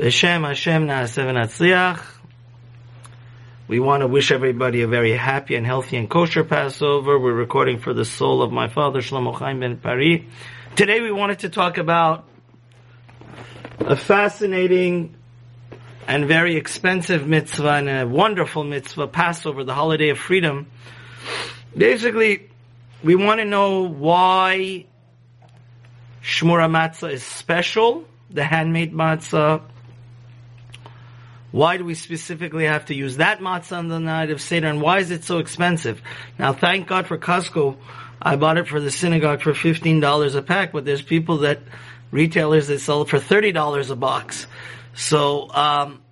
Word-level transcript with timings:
Hashem 0.00 0.42
V'Natzliach. 0.42 2.02
We 3.68 3.80
want 3.80 4.00
to 4.00 4.06
wish 4.06 4.32
everybody 4.32 4.80
a 4.80 4.88
very 4.88 5.12
happy 5.12 5.56
and 5.56 5.66
healthy 5.66 5.98
and 5.98 6.08
kosher 6.08 6.42
Passover. 6.42 7.18
We're 7.18 7.34
recording 7.34 7.80
for 7.80 7.92
the 7.92 8.06
soul 8.06 8.40
of 8.40 8.50
my 8.50 8.68
father, 8.68 9.00
Shlomo 9.00 9.34
Chaim 9.34 9.60
ben 9.60 9.76
Paris. 9.76 10.22
Today 10.74 11.02
we 11.02 11.12
wanted 11.12 11.40
to 11.40 11.50
talk 11.50 11.76
about 11.76 12.26
a 13.78 13.94
fascinating 13.94 15.16
and 16.08 16.26
very 16.26 16.56
expensive 16.56 17.28
mitzvah 17.28 17.72
and 17.72 17.88
a 17.90 18.06
wonderful 18.06 18.64
mitzvah, 18.64 19.06
Passover, 19.06 19.64
the 19.64 19.74
holiday 19.74 20.08
of 20.08 20.18
freedom. 20.18 20.70
Basically, 21.76 22.48
we 23.04 23.16
want 23.16 23.40
to 23.40 23.44
know 23.44 23.82
why 23.82 24.86
Shmura 26.22 26.70
Matzah 26.70 27.12
is 27.12 27.22
special, 27.22 28.06
the 28.30 28.44
handmade 28.44 28.94
matzah. 28.94 29.60
Why 31.52 31.78
do 31.78 31.84
we 31.84 31.94
specifically 31.94 32.66
have 32.66 32.86
to 32.86 32.94
use 32.94 33.16
that 33.16 33.40
matzah 33.40 33.78
on 33.78 33.88
the 33.88 33.98
night 33.98 34.30
of 34.30 34.40
Seder, 34.40 34.68
and 34.68 34.80
why 34.80 34.98
is 34.98 35.10
it 35.10 35.24
so 35.24 35.38
expensive? 35.38 36.00
Now, 36.38 36.52
thank 36.52 36.86
God 36.86 37.06
for 37.06 37.18
Costco. 37.18 37.76
I 38.22 38.36
bought 38.36 38.58
it 38.58 38.68
for 38.68 38.80
the 38.80 38.90
synagogue 38.90 39.40
for 39.40 39.52
$15 39.52 40.34
a 40.36 40.42
pack, 40.42 40.72
but 40.72 40.84
there's 40.84 41.02
people 41.02 41.38
that, 41.38 41.60
retailers 42.12 42.68
that 42.68 42.80
sell 42.80 43.02
it 43.02 43.08
for 43.08 43.18
$30 43.18 43.90
a 43.90 43.96
box. 43.96 44.46
So, 44.94 45.50
um, 45.52 46.02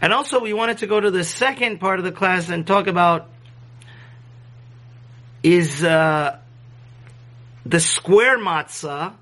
and 0.00 0.12
also 0.12 0.40
we 0.40 0.52
wanted 0.52 0.78
to 0.78 0.86
go 0.86 1.00
to 1.00 1.10
the 1.10 1.24
second 1.24 1.80
part 1.80 1.98
of 1.98 2.04
the 2.04 2.12
class 2.12 2.50
and 2.50 2.66
talk 2.66 2.86
about 2.86 3.30
is, 5.42 5.82
uh, 5.82 6.38
the 7.66 7.80
square 7.80 8.38
matzah 8.38 9.14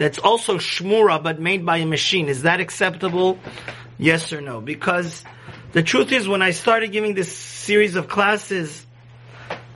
that's 0.00 0.18
also 0.18 0.56
shmura 0.56 1.22
but 1.22 1.38
made 1.40 1.66
by 1.66 1.76
a 1.76 1.84
machine. 1.84 2.30
Is 2.30 2.44
that 2.44 2.58
acceptable? 2.58 3.38
Yes 3.98 4.32
or 4.32 4.40
no? 4.40 4.62
Because 4.62 5.22
the 5.72 5.82
truth 5.82 6.10
is 6.10 6.26
when 6.26 6.40
I 6.40 6.52
started 6.52 6.90
giving 6.90 7.12
this 7.12 7.30
series 7.30 7.96
of 7.96 8.08
classes 8.08 8.86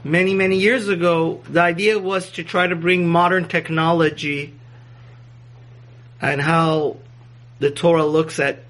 many, 0.03 0.33
many 0.33 0.57
years 0.57 0.89
ago, 0.89 1.43
the 1.51 1.61
idea 1.61 1.99
was 1.99 2.33
to 2.33 2.43
try 2.43 2.67
to 2.67 2.75
bring 2.75 3.07
modern 3.07 3.49
technology 3.49 4.55
and 6.23 6.41
how 6.41 6.97
the 7.59 7.71
Torah 7.71 8.07
looks 8.07 8.41
at 8.41 8.65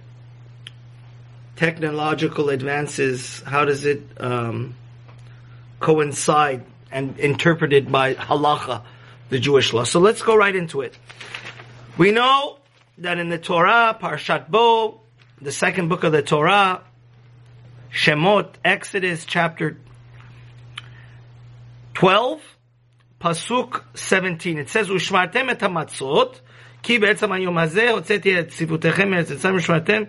technological 1.55 2.51
advances, 2.51 3.45
how 3.47 3.65
does 3.65 3.85
it 3.85 4.03
um, 4.19 4.75
coincide 5.79 6.65
and 6.91 7.17
interpreted 7.21 7.93
by 7.93 8.15
halacha 8.15 8.83
the 9.30 9.40
Jewish 9.40 9.74
law. 9.74 9.84
So 9.84 10.00
let's 10.00 10.22
go 10.22 10.36
right 10.36 10.56
into 10.56 10.82
it. 10.82 10.98
We 11.98 12.12
know 12.12 12.58
that 13.00 13.18
in 13.18 13.30
the 13.30 13.38
Torah, 13.38 13.98
Parshat 14.00 14.50
Bo, 14.50 15.02
the 15.42 15.52
second 15.52 15.88
book 15.90 16.04
of 16.04 16.12
the 16.12 16.22
Torah, 16.22 16.82
Shemot, 17.92 18.56
Exodus 18.64 19.26
chapter 19.26 19.78
12, 21.94 22.42
Pasuk 23.20 23.84
17. 23.96 24.58
It 24.58 24.70
says, 24.70 24.90
ושמרתם 24.90 25.50
את 25.50 25.64
המצות, 25.64 26.42
כי 26.84 27.00
בעצם 27.00 27.32
היום 27.32 27.58
הזה 27.58 27.92
הוצאתי 27.92 28.40
את 28.40 28.50
ציוותיכם 28.50 29.10
מארץ 29.10 29.30
ישראל 29.30 29.56
ושמרתם 29.56 30.04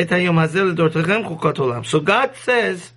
את 0.00 0.12
היום 0.12 0.38
הזה 0.38 0.64
לדורותיכם 0.64 1.24
חוקות 1.24 1.58
עולם. 1.58 1.82
So 1.82 2.00
God 2.00 2.46
says, 2.46 2.92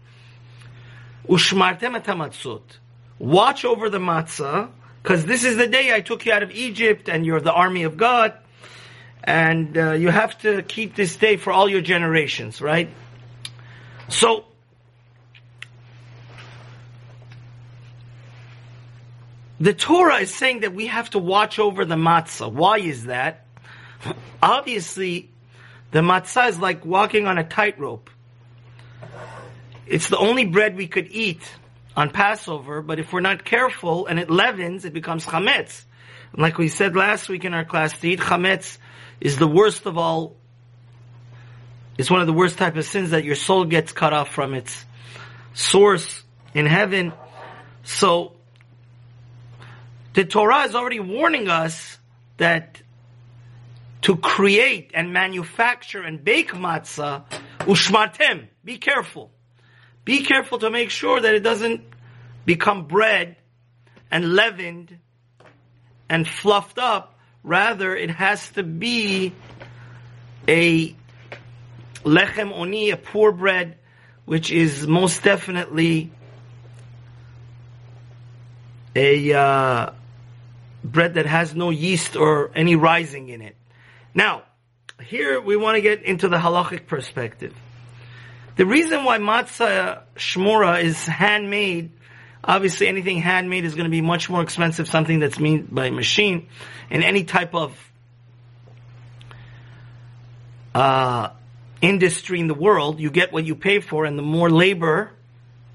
ושמרתם 1.31 1.95
את 1.95 2.09
המצות. 2.09 2.77
Watch 3.21 3.65
over 3.65 3.89
the 3.89 3.99
matzah, 3.99 4.67
because 5.06 5.24
this 5.24 5.44
is 5.44 5.56
the 5.56 5.68
day 5.68 5.94
I 5.94 6.00
took 6.00 6.26
you 6.26 6.32
out 6.32 6.42
of 6.42 6.50
Egypt 6.50 7.08
and 7.08 7.24
you're 7.24 7.40
the 7.40 7.52
army 7.52 7.84
of 7.84 7.96
God. 7.96 8.32
And 9.22 9.78
uh, 9.78 9.92
you 9.92 10.08
have 10.08 10.36
to 10.38 10.64
keep 10.64 10.96
this 10.96 11.14
day 11.14 11.36
for 11.36 11.52
all 11.52 11.68
your 11.68 11.80
generations, 11.80 12.60
right? 12.60 12.90
So, 14.08 14.46
the 19.60 19.74
Torah 19.74 20.16
is 20.16 20.34
saying 20.34 20.60
that 20.60 20.74
we 20.74 20.88
have 20.88 21.08
to 21.10 21.20
watch 21.20 21.60
over 21.60 21.84
the 21.84 21.94
matzah. 21.94 22.50
Why 22.50 22.78
is 22.78 23.04
that? 23.04 23.46
Obviously, 24.42 25.30
the 25.92 26.00
matzah 26.00 26.48
is 26.48 26.58
like 26.58 26.84
walking 26.84 27.28
on 27.28 27.38
a 27.38 27.44
tightrope. 27.44 28.10
It's 29.86 30.08
the 30.08 30.18
only 30.18 30.46
bread 30.46 30.76
we 30.76 30.88
could 30.88 31.06
eat 31.12 31.48
on 31.96 32.10
Passover, 32.10 32.82
but 32.82 32.98
if 32.98 33.12
we're 33.12 33.20
not 33.20 33.44
careful 33.44 34.06
and 34.06 34.20
it 34.20 34.30
leavens, 34.30 34.84
it 34.84 34.92
becomes 34.92 35.24
chametz. 35.24 35.84
And 36.32 36.42
like 36.42 36.58
we 36.58 36.68
said 36.68 36.94
last 36.94 37.28
week 37.28 37.44
in 37.44 37.54
our 37.54 37.64
class, 37.64 37.98
to 37.98 38.08
eat 38.08 38.20
chametz 38.20 38.76
is 39.20 39.38
the 39.38 39.46
worst 39.46 39.86
of 39.86 39.96
all. 39.96 40.36
It's 41.96 42.10
one 42.10 42.20
of 42.20 42.26
the 42.26 42.34
worst 42.34 42.58
type 42.58 42.76
of 42.76 42.84
sins 42.84 43.10
that 43.10 43.24
your 43.24 43.34
soul 43.34 43.64
gets 43.64 43.92
cut 43.92 44.12
off 44.12 44.28
from 44.28 44.52
its 44.52 44.84
source 45.54 46.22
in 46.52 46.66
heaven. 46.66 47.14
So, 47.84 48.34
the 50.12 50.24
Torah 50.24 50.64
is 50.64 50.74
already 50.74 51.00
warning 51.00 51.48
us 51.48 51.98
that 52.36 52.82
to 54.02 54.16
create 54.16 54.90
and 54.92 55.12
manufacture 55.12 56.02
and 56.02 56.22
bake 56.22 56.52
matzah, 56.52 57.24
ushmartem, 57.60 58.48
be 58.62 58.76
careful. 58.76 59.30
Be 60.06 60.22
careful 60.22 60.60
to 60.60 60.70
make 60.70 60.90
sure 60.90 61.20
that 61.20 61.34
it 61.34 61.40
doesn't 61.40 61.82
become 62.44 62.86
bread 62.86 63.34
and 64.08 64.34
leavened 64.34 64.96
and 66.08 66.26
fluffed 66.26 66.78
up. 66.78 67.18
Rather, 67.42 67.94
it 67.94 68.10
has 68.10 68.48
to 68.50 68.62
be 68.62 69.32
a 70.46 70.94
lechem 72.04 72.52
oni, 72.52 72.90
a 72.90 72.96
poor 72.96 73.32
bread, 73.32 73.78
which 74.26 74.52
is 74.52 74.86
most 74.86 75.24
definitely 75.24 76.12
a 78.94 79.32
uh, 79.34 79.90
bread 80.84 81.14
that 81.14 81.26
has 81.26 81.52
no 81.52 81.70
yeast 81.70 82.14
or 82.14 82.52
any 82.54 82.76
rising 82.76 83.28
in 83.28 83.42
it. 83.42 83.56
Now, 84.14 84.44
here 85.02 85.40
we 85.40 85.56
want 85.56 85.74
to 85.74 85.80
get 85.80 86.04
into 86.04 86.28
the 86.28 86.36
halachic 86.36 86.86
perspective. 86.86 87.56
The 88.56 88.64
reason 88.64 89.04
why 89.04 89.18
matzah 89.18 90.02
shmura 90.16 90.82
is 90.82 91.04
handmade, 91.04 91.90
obviously 92.42 92.88
anything 92.88 93.18
handmade 93.20 93.66
is 93.66 93.74
going 93.74 93.84
to 93.84 93.90
be 93.90 94.00
much 94.00 94.30
more 94.30 94.42
expensive, 94.42 94.88
something 94.88 95.18
that's 95.18 95.38
made 95.38 95.72
by 95.72 95.90
machine, 95.90 96.48
and 96.90 97.04
any 97.04 97.24
type 97.24 97.54
of 97.54 97.78
uh, 100.74 101.30
industry 101.82 102.40
in 102.40 102.48
the 102.48 102.54
world, 102.54 102.98
you 102.98 103.10
get 103.10 103.30
what 103.30 103.44
you 103.44 103.54
pay 103.54 103.80
for, 103.80 104.06
and 104.06 104.18
the 104.18 104.22
more 104.22 104.48
labor, 104.48 105.10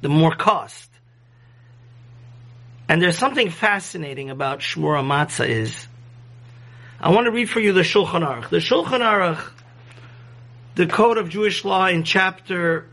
the 0.02 0.10
more 0.10 0.34
cost. 0.34 0.90
And 2.90 3.00
there's 3.00 3.18
something 3.18 3.52
fascinating 3.52 4.32
about 4.32 4.60
shmura 4.60 5.04
matzah 5.04 5.48
is, 5.48 5.88
I 7.00 7.12
want 7.12 7.26
to 7.26 7.32
read 7.32 7.50
for 7.50 7.60
you 7.60 7.74
the 7.74 7.82
Shulchan 7.82 8.26
Aruch. 8.26 8.50
The 8.50 8.58
Shulchan 8.58 9.02
Aruch 9.02 9.52
the 10.76 10.88
Code 10.88 11.18
of 11.18 11.30
Jewish 11.30 11.66
Law 11.66 11.88
in 11.88 12.04
chapter 12.04 12.88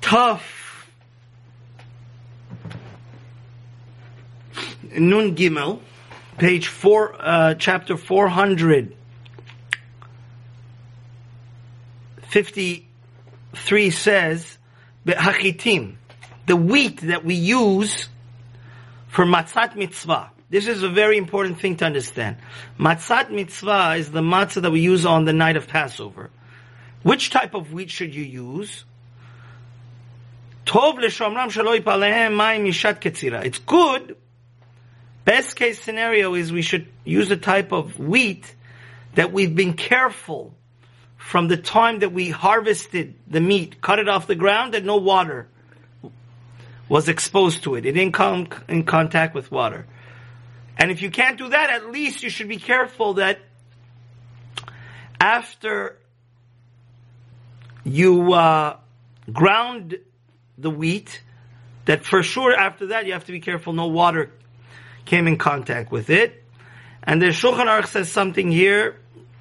Taf 0.00 0.40
Nun 4.96 5.34
Gimel, 5.34 5.80
page 6.38 6.68
four, 6.68 7.16
uh, 7.18 7.54
chapter 7.54 7.96
four 7.96 8.28
hundred 8.28 8.94
fifty-three 12.28 13.90
says, 13.90 14.58
"Hachitim, 15.06 15.96
the 16.46 16.56
wheat 16.56 17.00
that 17.00 17.24
we 17.24 17.34
use 17.34 18.08
for 19.08 19.24
matzat 19.24 19.74
mitzvah." 19.74 20.30
This 20.54 20.68
is 20.68 20.84
a 20.84 20.88
very 20.88 21.18
important 21.18 21.58
thing 21.58 21.78
to 21.78 21.84
understand. 21.84 22.36
Matzat 22.78 23.28
mitzvah 23.28 23.96
is 23.98 24.12
the 24.12 24.20
matzah 24.20 24.62
that 24.62 24.70
we 24.70 24.78
use 24.78 25.04
on 25.04 25.24
the 25.24 25.32
night 25.32 25.56
of 25.56 25.66
Passover. 25.66 26.30
Which 27.02 27.30
type 27.30 27.54
of 27.54 27.72
wheat 27.72 27.90
should 27.90 28.14
you 28.14 28.22
use? 28.22 28.84
Tov 30.64 31.00
shaloi 31.00 31.80
palehem 31.80 32.36
mayim 32.36 32.68
ketzira. 32.68 33.44
It's 33.44 33.58
good. 33.58 34.16
Best 35.24 35.56
case 35.56 35.82
scenario 35.82 36.34
is 36.34 36.52
we 36.52 36.62
should 36.62 36.86
use 37.04 37.32
a 37.32 37.36
type 37.36 37.72
of 37.72 37.98
wheat 37.98 38.54
that 39.16 39.32
we've 39.32 39.56
been 39.56 39.72
careful 39.72 40.54
from 41.16 41.48
the 41.48 41.56
time 41.56 41.98
that 41.98 42.12
we 42.12 42.30
harvested 42.30 43.16
the 43.26 43.40
meat, 43.40 43.80
cut 43.80 43.98
it 43.98 44.08
off 44.08 44.28
the 44.28 44.36
ground, 44.36 44.74
that 44.74 44.84
no 44.84 44.98
water 44.98 45.48
was 46.88 47.08
exposed 47.08 47.64
to 47.64 47.74
it. 47.74 47.84
It 47.84 47.94
didn't 47.94 48.14
come 48.14 48.46
in 48.68 48.84
contact 48.84 49.34
with 49.34 49.50
water. 49.50 49.88
And 50.76 50.90
if 50.90 51.02
you 51.02 51.10
can't 51.10 51.38
do 51.38 51.48
that, 51.48 51.70
at 51.70 51.90
least 51.90 52.22
you 52.22 52.30
should 52.30 52.48
be 52.48 52.56
careful 52.56 53.14
that 53.14 53.38
after 55.20 55.98
you 57.84 58.32
uh, 58.32 58.76
ground 59.32 59.98
the 60.58 60.70
wheat, 60.70 61.22
that 61.84 62.04
for 62.04 62.22
sure 62.22 62.54
after 62.54 62.86
that 62.86 63.06
you 63.06 63.12
have 63.12 63.24
to 63.26 63.32
be 63.32 63.40
careful 63.40 63.72
no 63.72 63.86
water 63.86 64.30
came 65.04 65.26
in 65.26 65.36
contact 65.36 65.92
with 65.92 66.10
it. 66.10 66.42
And 67.02 67.20
the 67.20 67.26
Shulchan 67.26 67.66
Aruch 67.66 67.88
says 67.88 68.10
something 68.10 68.50
here, 68.50 68.96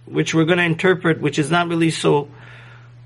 which 0.05 0.33
we're 0.33 0.45
going 0.45 0.57
to 0.57 0.65
interpret, 0.65 1.21
which 1.21 1.39
is 1.39 1.49
not 1.49 1.69
really 1.69 1.91
so 1.91 2.27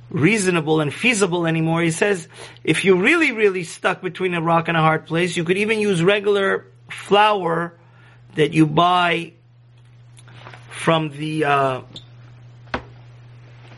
reasonable 0.10 0.82
and 0.82 0.94
feasible 0.94 1.46
anymore. 1.46 1.82
He 1.82 1.92
says, 1.92 2.28
if 2.64 2.84
you're 2.84 2.96
really, 2.98 3.32
really 3.32 3.64
stuck 3.64 4.02
between 4.02 4.34
a 4.34 4.42
rock 4.42 4.68
and 4.68 4.78
a 4.78 4.82
hard 4.82 5.06
place, 5.06 5.38
you 5.38 5.44
could 5.44 5.58
even 5.58 5.80
use 5.80 6.04
regular 6.04 6.66
flour 6.90 7.78
that 8.36 8.54
you 8.54 8.66
buy 8.66 9.34
from 10.70 11.10
the 11.10 11.46
uh, 11.46 11.82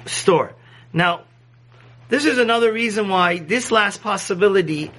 store. 0.05 0.55
Now, 0.91 1.23
this 2.09 2.25
is 2.25 2.37
another 2.37 2.73
reason 2.73 3.07
why 3.09 3.39
this 3.39 3.71
last 3.71 4.01
possibility 4.01 4.91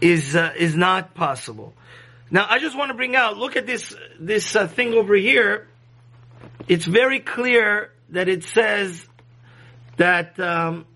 is 0.00 0.34
uh, 0.34 0.52
is 0.56 0.74
not 0.74 1.14
possible. 1.14 1.74
Now, 2.30 2.46
I 2.48 2.58
just 2.58 2.76
want 2.76 2.90
to 2.90 2.94
bring 2.94 3.16
out. 3.16 3.36
Look 3.36 3.56
at 3.56 3.66
this 3.66 3.94
this 4.18 4.56
uh, 4.56 4.66
thing 4.66 4.94
over 4.94 5.14
here. 5.14 5.68
It's 6.66 6.84
very 6.84 7.20
clear 7.20 7.92
that 8.10 8.28
it 8.28 8.44
says 8.44 9.06
that 9.96 10.38
um, 10.38 10.86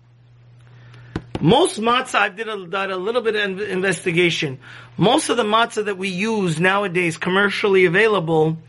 most 1.43 1.77
matzah. 1.77 2.15
I 2.15 2.29
did 2.29 2.47
a, 2.47 2.53
a 2.53 2.95
little 2.95 3.21
bit 3.21 3.35
of 3.35 3.59
investigation. 3.59 4.59
Most 4.95 5.27
of 5.27 5.35
the 5.35 5.43
matzah 5.43 5.83
that 5.85 5.97
we 5.97 6.07
use 6.07 6.57
nowadays, 6.57 7.17
commercially 7.17 7.83
available, 7.83 8.59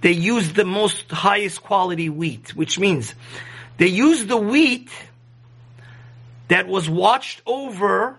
they 0.00 0.10
use 0.10 0.52
the 0.52 0.64
most 0.64 1.08
highest 1.08 1.62
quality 1.62 2.08
wheat, 2.08 2.52
which 2.56 2.80
means 2.80 3.14
they 3.76 3.86
use 3.86 4.26
the 4.26 4.36
wheat 4.36 4.90
that 6.48 6.66
was 6.66 6.90
watched 6.90 7.42
over 7.46 8.18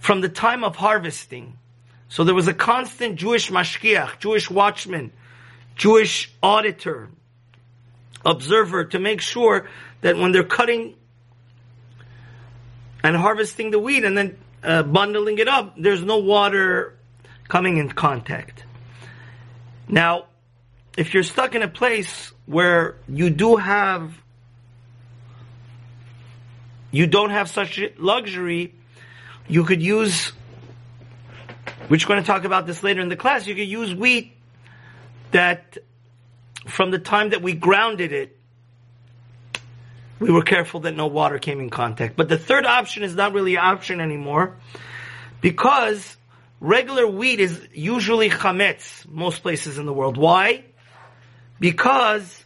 from 0.00 0.22
the 0.22 0.30
time 0.30 0.64
of 0.64 0.74
harvesting. 0.74 1.58
So 2.08 2.24
there 2.24 2.34
was 2.34 2.48
a 2.48 2.54
constant 2.54 3.16
Jewish 3.16 3.50
mashgiach, 3.50 4.20
Jewish 4.20 4.50
watchman, 4.50 5.12
Jewish 5.76 6.32
auditor, 6.42 7.10
observer 8.24 8.86
to 8.86 8.98
make 8.98 9.20
sure 9.20 9.68
that 10.00 10.16
when 10.16 10.32
they're 10.32 10.44
cutting 10.44 10.94
and 13.02 13.16
harvesting 13.16 13.70
the 13.70 13.78
wheat 13.78 14.04
and 14.04 14.16
then 14.16 14.38
uh, 14.62 14.82
bundling 14.82 15.38
it 15.38 15.48
up, 15.48 15.74
there's 15.78 16.02
no 16.02 16.18
water 16.18 16.98
coming 17.48 17.76
in 17.78 17.90
contact. 17.90 18.64
Now, 19.88 20.26
if 20.96 21.14
you're 21.14 21.22
stuck 21.22 21.54
in 21.54 21.62
a 21.62 21.68
place 21.68 22.32
where 22.46 22.96
you 23.08 23.30
do 23.30 23.56
have, 23.56 24.20
you 26.90 27.06
don't 27.06 27.30
have 27.30 27.48
such 27.48 27.80
luxury, 27.98 28.74
you 29.46 29.64
could 29.64 29.82
use, 29.82 30.32
which 31.88 32.06
we're 32.06 32.14
going 32.14 32.22
to 32.22 32.26
talk 32.26 32.44
about 32.44 32.66
this 32.66 32.82
later 32.82 33.00
in 33.00 33.08
the 33.08 33.16
class, 33.16 33.46
you 33.46 33.54
could 33.54 33.68
use 33.68 33.94
wheat 33.94 34.36
that 35.30 35.78
from 36.66 36.90
the 36.90 36.98
time 36.98 37.30
that 37.30 37.42
we 37.42 37.52
grounded 37.54 38.12
it, 38.12 38.37
we 40.20 40.30
were 40.30 40.42
careful 40.42 40.80
that 40.80 40.94
no 40.94 41.06
water 41.06 41.38
came 41.38 41.60
in 41.60 41.70
contact. 41.70 42.16
But 42.16 42.28
the 42.28 42.38
third 42.38 42.66
option 42.66 43.02
is 43.02 43.14
not 43.14 43.32
really 43.32 43.54
an 43.54 43.64
option 43.64 44.00
anymore 44.00 44.56
because 45.40 46.16
regular 46.60 47.06
wheat 47.06 47.40
is 47.40 47.68
usually 47.72 48.30
chametz 48.30 49.06
most 49.08 49.42
places 49.42 49.78
in 49.78 49.86
the 49.86 49.92
world. 49.92 50.16
Why? 50.16 50.64
Because 51.60 52.44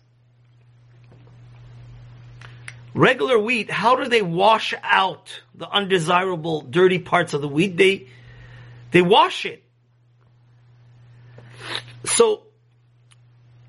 regular 2.94 3.38
wheat, 3.38 3.70
how 3.70 3.96
do 3.96 4.08
they 4.08 4.22
wash 4.22 4.74
out 4.82 5.40
the 5.54 5.68
undesirable 5.68 6.60
dirty 6.62 6.98
parts 6.98 7.32
of 7.34 7.40
the 7.40 7.48
wheat? 7.48 7.76
They, 7.76 8.08
they 8.90 9.02
wash 9.02 9.46
it. 9.46 9.62
So 12.04 12.42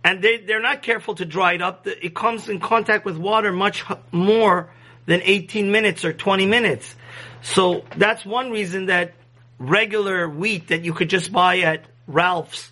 and 0.04 0.22
they, 0.22 0.38
they're 0.38 0.62
not 0.62 0.82
careful 0.82 1.16
to 1.16 1.26
dry 1.26 1.54
it 1.54 1.62
up. 1.62 1.88
It 1.88 2.14
comes 2.14 2.50
in 2.50 2.60
contact 2.60 3.06
with 3.06 3.18
water 3.18 3.52
much 3.52 3.86
more 4.12 4.70
than 5.06 5.22
18 5.24 5.72
minutes 5.72 6.04
or 6.06 6.14
20 6.14 6.46
minutes. 6.46 6.96
So 7.42 7.84
that's 7.96 8.26
one 8.26 8.52
reason 8.52 8.88
that 8.88 9.14
regular 9.60 10.28
wheat 10.28 10.70
that 10.70 10.84
you 10.84 10.94
could 10.94 11.10
just 11.10 11.32
buy 11.32 11.60
at 11.60 11.86
Ralph's 12.08 12.72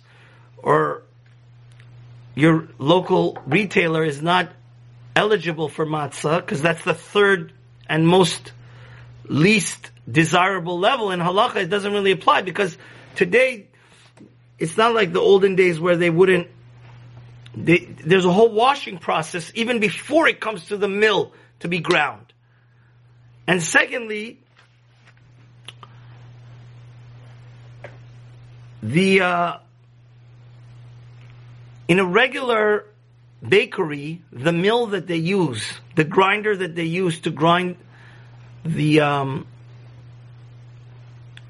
or 0.58 1.02
your 2.34 2.68
local 2.78 3.38
retailer 3.46 4.04
is 4.04 4.22
not 4.22 4.50
eligible 5.14 5.68
for 5.68 5.84
matzah 5.84 6.40
because 6.40 6.62
that's 6.62 6.84
the 6.84 6.94
third 6.94 7.52
and 7.88 8.06
most 8.06 8.52
least 9.24 9.90
desirable 10.10 10.78
level 10.78 11.10
in 11.10 11.20
halacha. 11.20 11.56
It 11.56 11.70
doesn't 11.70 11.92
really 11.92 12.12
apply 12.12 12.42
because 12.42 12.76
today 13.14 13.68
it's 14.58 14.76
not 14.76 14.94
like 14.94 15.12
the 15.12 15.20
olden 15.20 15.56
days 15.56 15.78
where 15.78 15.96
they 15.96 16.10
wouldn't 16.10 16.48
they, 17.54 17.78
there's 18.04 18.24
a 18.24 18.32
whole 18.32 18.50
washing 18.50 18.98
process 18.98 19.52
even 19.54 19.78
before 19.78 20.26
it 20.26 20.40
comes 20.40 20.66
to 20.66 20.76
the 20.76 20.88
mill 20.88 21.32
to 21.60 21.68
be 21.68 21.80
ground. 21.80 22.32
And 23.46 23.62
secondly, 23.62 24.38
the 28.82 29.20
uh, 29.20 29.56
in 31.88 31.98
a 31.98 32.04
regular 32.04 32.86
bakery, 33.46 34.22
the 34.32 34.52
mill 34.52 34.86
that 34.88 35.06
they 35.06 35.16
use, 35.16 35.72
the 35.94 36.04
grinder 36.04 36.56
that 36.56 36.74
they 36.74 36.84
use 36.84 37.20
to 37.20 37.30
grind 37.30 37.76
the 38.64 39.00
um, 39.00 39.46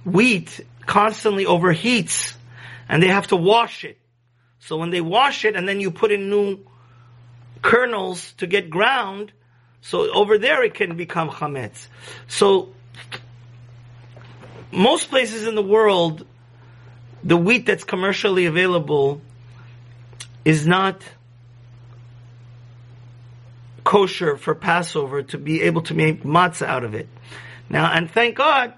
wheat, 0.05 0.65
constantly 0.87 1.45
overheats, 1.45 2.35
and 2.89 3.03
they 3.03 3.09
have 3.09 3.29
to 3.29 3.37
wash 3.37 3.85
it. 3.85 3.99
So 4.65 4.77
when 4.77 4.91
they 4.91 5.01
wash 5.01 5.45
it 5.45 5.57
and 5.57 5.69
then 5.69 5.81
you 5.81 5.91
put 5.91 6.13
in 6.13 6.31
new 6.31 6.61
kernels 7.63 8.33
to 8.35 8.47
get 8.47 8.71
ground, 8.71 9.33
so 9.81 10.11
over 10.13 10.39
there 10.39 10.63
it 10.63 10.75
can 10.75 10.97
become 10.97 11.31
chametz. 11.31 11.89
So 12.29 12.73
most 14.71 15.11
places 15.11 15.49
in 15.49 15.57
the 15.57 15.63
world, 15.63 16.25
the 17.25 17.37
wheat 17.37 17.67
that's 17.67 17.83
commercially 17.83 18.47
available 18.47 19.21
is 20.45 20.65
not 20.65 21.03
kosher 23.83 24.37
for 24.37 24.55
Passover 24.55 25.25
to 25.25 25.39
be 25.39 25.63
able 25.63 25.83
to 25.83 25.95
make 25.95 26.23
matzah 26.23 26.67
out 26.67 26.85
of 26.85 26.95
it. 26.95 27.09
Now, 27.69 27.93
and 27.93 28.09
thank 28.09 28.37
God, 28.37 28.75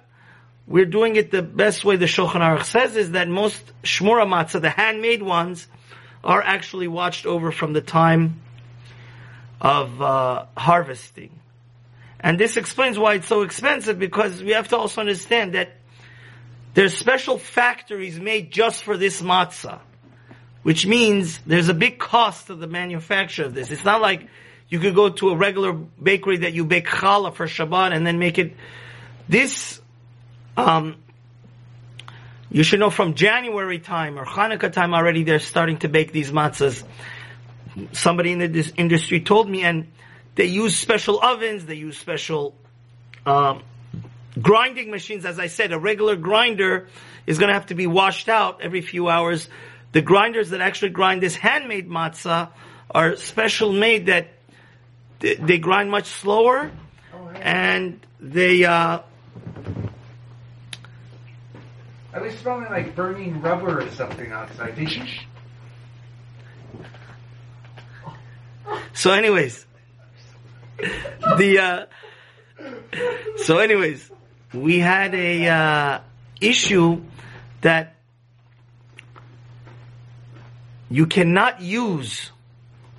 we're 0.66 0.86
doing 0.86 1.16
it 1.16 1.30
the 1.30 1.42
best 1.42 1.84
way 1.84 1.96
the 1.96 2.06
Shulchan 2.06 2.40
Aruch 2.40 2.64
says 2.64 2.96
is 2.96 3.12
that 3.12 3.28
most 3.28 3.60
shmura 3.82 4.26
matzah, 4.26 4.60
the 4.60 4.70
handmade 4.70 5.22
ones, 5.22 5.66
are 6.22 6.42
actually 6.42 6.88
watched 6.88 7.26
over 7.26 7.52
from 7.52 7.74
the 7.74 7.82
time 7.82 8.40
of 9.60 10.00
uh, 10.00 10.46
harvesting. 10.56 11.38
And 12.18 12.40
this 12.40 12.56
explains 12.56 12.98
why 12.98 13.14
it's 13.14 13.26
so 13.26 13.42
expensive 13.42 13.98
because 13.98 14.42
we 14.42 14.52
have 14.52 14.68
to 14.68 14.78
also 14.78 15.02
understand 15.02 15.52
that 15.54 15.76
there's 16.72 16.96
special 16.96 17.38
factories 17.38 18.18
made 18.18 18.50
just 18.50 18.82
for 18.82 18.96
this 18.96 19.20
matzah, 19.20 19.80
which 20.62 20.86
means 20.86 21.38
there's 21.46 21.68
a 21.68 21.74
big 21.74 21.98
cost 21.98 22.46
to 22.46 22.54
the 22.54 22.66
manufacture 22.66 23.44
of 23.44 23.52
this. 23.52 23.70
It's 23.70 23.84
not 23.84 24.00
like 24.00 24.26
you 24.70 24.80
could 24.80 24.94
go 24.94 25.10
to 25.10 25.30
a 25.30 25.36
regular 25.36 25.72
bakery 25.72 26.38
that 26.38 26.54
you 26.54 26.64
bake 26.64 26.86
challah 26.86 27.34
for 27.34 27.46
Shabbat 27.46 27.94
and 27.94 28.06
then 28.06 28.18
make 28.18 28.38
it. 28.38 28.56
This 29.28 29.80
um, 30.56 30.96
you 32.50 32.62
should 32.62 32.80
know 32.80 32.90
from 32.90 33.14
January 33.14 33.78
time 33.78 34.18
or 34.18 34.24
Hanukkah 34.24 34.72
time 34.72 34.94
already 34.94 35.24
they're 35.24 35.40
starting 35.40 35.78
to 35.78 35.88
bake 35.88 36.12
these 36.12 36.30
matzahs. 36.30 36.84
Somebody 37.92 38.32
in 38.32 38.52
this 38.52 38.72
industry 38.76 39.20
told 39.20 39.48
me, 39.48 39.62
and 39.62 39.88
they 40.36 40.44
use 40.44 40.76
special 40.76 41.20
ovens, 41.20 41.66
they 41.66 41.74
use 41.74 41.98
special 41.98 42.54
um, 43.26 43.62
grinding 44.40 44.90
machines. 44.90 45.24
As 45.24 45.40
I 45.40 45.48
said, 45.48 45.72
a 45.72 45.78
regular 45.78 46.14
grinder 46.14 46.88
is 47.26 47.38
going 47.38 47.48
to 47.48 47.54
have 47.54 47.66
to 47.66 47.74
be 47.74 47.88
washed 47.88 48.28
out 48.28 48.60
every 48.60 48.80
few 48.80 49.08
hours. 49.08 49.48
The 49.90 50.02
grinders 50.02 50.50
that 50.50 50.60
actually 50.60 50.90
grind 50.90 51.22
this 51.22 51.34
handmade 51.34 51.88
matzah 51.88 52.50
are 52.90 53.16
special 53.16 53.72
made 53.72 54.06
that 54.06 54.28
they 55.18 55.58
grind 55.58 55.90
much 55.90 56.06
slower 56.06 56.70
and 57.34 58.00
they 58.20 58.64
uh, 58.64 59.00
I 62.14 62.20
was 62.20 62.32
smelling 62.38 62.70
like 62.70 62.94
burning 62.94 63.40
rubber 63.42 63.80
or 63.80 63.90
something 63.90 64.30
outside. 64.30 64.76
Did 64.76 64.92
you? 64.92 65.04
So, 68.92 69.10
anyways, 69.10 69.66
the 70.78 71.58
uh, 71.58 71.86
so, 73.38 73.58
anyways, 73.58 74.08
we 74.52 74.78
had 74.78 75.12
a 75.16 75.48
uh, 75.48 76.00
issue 76.40 77.02
that 77.62 77.96
you 80.88 81.06
cannot 81.06 81.60
use 81.60 82.30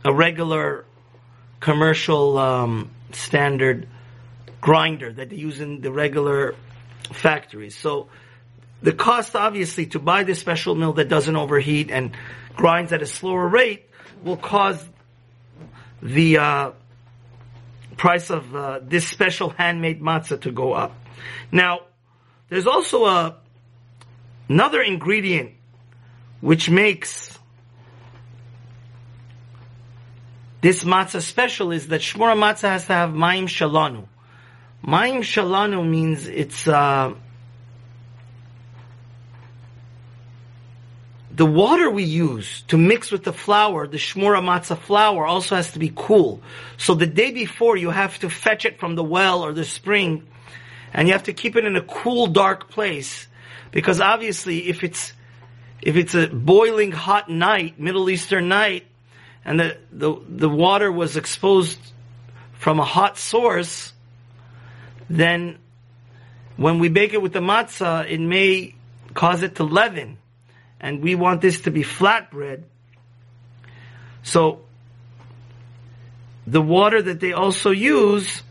a 0.03 0.13
regular 0.13 0.83
commercial 1.61 2.37
um, 2.37 2.91
standard 3.13 3.87
grinder 4.59 5.13
that 5.13 5.29
they 5.29 5.37
use 5.37 5.61
in 5.61 5.79
the 5.79 5.91
regular 5.91 6.53
factories. 7.13 7.77
So 7.77 8.09
the 8.85 8.93
cost, 8.93 9.35
obviously, 9.35 9.87
to 9.87 9.99
buy 9.99 10.23
this 10.23 10.39
special 10.39 10.75
mill 10.75 10.93
that 10.93 11.09
doesn't 11.09 11.35
overheat 11.35 11.89
and 11.89 12.15
grinds 12.55 12.93
at 12.93 13.01
a 13.01 13.07
slower 13.07 13.47
rate 13.47 13.89
will 14.23 14.37
cause 14.37 14.87
the 16.03 16.37
uh, 16.37 16.71
price 17.97 18.29
of 18.29 18.55
uh, 18.55 18.79
this 18.83 19.07
special 19.07 19.49
handmade 19.49 20.01
matzah 20.01 20.39
to 20.41 20.51
go 20.51 20.73
up. 20.73 20.95
Now, 21.51 21.79
there's 22.49 22.67
also 22.67 23.05
a 23.05 23.37
another 24.47 24.83
ingredient 24.83 25.53
which 26.41 26.69
makes 26.69 27.39
this 30.61 30.83
matzah 30.83 31.23
special 31.23 31.71
is 31.71 31.87
that 31.87 32.01
shmura 32.01 32.37
matzah 32.37 32.69
has 32.69 32.85
to 32.85 32.93
have 32.93 33.09
mayim 33.09 33.45
shalanu. 33.45 34.07
Mayim 34.85 35.21
shalanu 35.21 35.83
means 35.89 36.27
it's 36.27 36.67
uh, 36.67 37.15
the 41.35 41.45
water 41.45 41.89
we 41.89 42.03
use 42.03 42.61
to 42.69 42.77
mix 42.77 43.11
with 43.11 43.25
the 43.25 43.33
flour, 43.33 43.87
the 43.87 43.97
shmura 43.97 44.41
matzah 44.41 44.77
flour, 44.77 45.25
also 45.25 45.55
has 45.57 45.73
to 45.73 45.79
be 45.79 45.91
cool. 45.93 46.41
So 46.77 46.95
the 46.95 47.07
day 47.07 47.31
before, 47.31 47.75
you 47.75 47.89
have 47.89 48.17
to 48.19 48.29
fetch 48.29 48.63
it 48.63 48.79
from 48.79 48.95
the 48.95 49.03
well 49.03 49.43
or 49.43 49.51
the 49.51 49.65
spring, 49.65 50.25
and 50.93 51.09
you 51.09 51.13
have 51.13 51.23
to 51.23 51.33
keep 51.33 51.57
it 51.57 51.65
in 51.65 51.75
a 51.75 51.81
cool, 51.81 52.27
dark 52.27 52.69
place, 52.69 53.27
because 53.71 53.99
obviously, 53.99 54.69
if 54.69 54.83
it's 54.83 55.11
if 55.81 55.97
it's 55.97 56.15
a 56.15 56.27
boiling 56.27 56.93
hot 56.93 57.29
night, 57.29 57.79
Middle 57.79 58.09
Eastern 58.09 58.47
night, 58.47 58.85
and 59.43 59.59
the 59.59 59.77
the, 59.91 60.15
the 60.29 60.49
water 60.49 60.89
was 60.89 61.17
exposed 61.17 61.79
from 62.53 62.79
a 62.79 62.85
hot 62.85 63.17
source, 63.17 63.91
then 65.09 65.57
when 66.55 66.79
we 66.79 66.87
bake 66.87 67.13
it 67.13 67.21
with 67.21 67.33
the 67.33 67.41
matzah, 67.41 68.09
it 68.09 68.21
may 68.21 68.73
cause 69.13 69.43
it 69.43 69.55
to 69.55 69.65
leaven 69.65 70.17
and 70.85 71.01
we 71.01 71.15
want 71.15 71.41
this 71.41 71.61
to 71.61 71.71
be 71.71 71.81
flatbread. 71.81 72.61
So, 74.21 74.61
the 76.45 76.61
water 76.61 77.01
that 77.01 77.19
they 77.19 77.33
also 77.33 77.71
use 77.71 78.43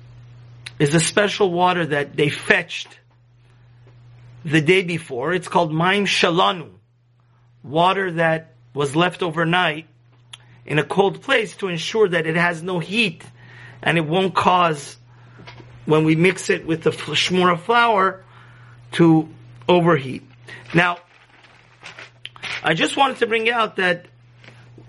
is 0.80 0.96
a 0.96 1.00
special 1.00 1.52
water 1.52 1.86
that 1.86 2.16
they 2.16 2.30
fetched 2.30 2.88
the 4.44 4.60
day 4.60 4.82
before. 4.82 5.32
It's 5.32 5.46
called 5.46 5.72
Maim 5.72 6.06
Shalanu. 6.06 6.70
Water 7.62 8.10
that 8.10 8.54
was 8.74 8.96
left 8.96 9.22
overnight 9.22 9.86
in 10.66 10.80
a 10.80 10.84
cold 10.84 11.22
place 11.22 11.56
to 11.58 11.68
ensure 11.68 12.08
that 12.08 12.26
it 12.26 12.34
has 12.34 12.64
no 12.64 12.80
heat 12.80 13.22
and 13.80 13.96
it 13.96 14.04
won't 14.04 14.34
cause, 14.34 14.96
when 15.86 16.02
we 16.02 16.16
mix 16.16 16.50
it 16.50 16.66
with 16.66 16.82
the 16.82 16.90
shmura 16.90 17.60
flour, 17.60 18.24
to 18.90 19.28
overheat. 19.68 20.24
Now, 20.74 20.98
I 22.66 22.72
just 22.72 22.96
wanted 22.96 23.18
to 23.18 23.26
bring 23.26 23.50
out 23.50 23.76
that 23.76 24.06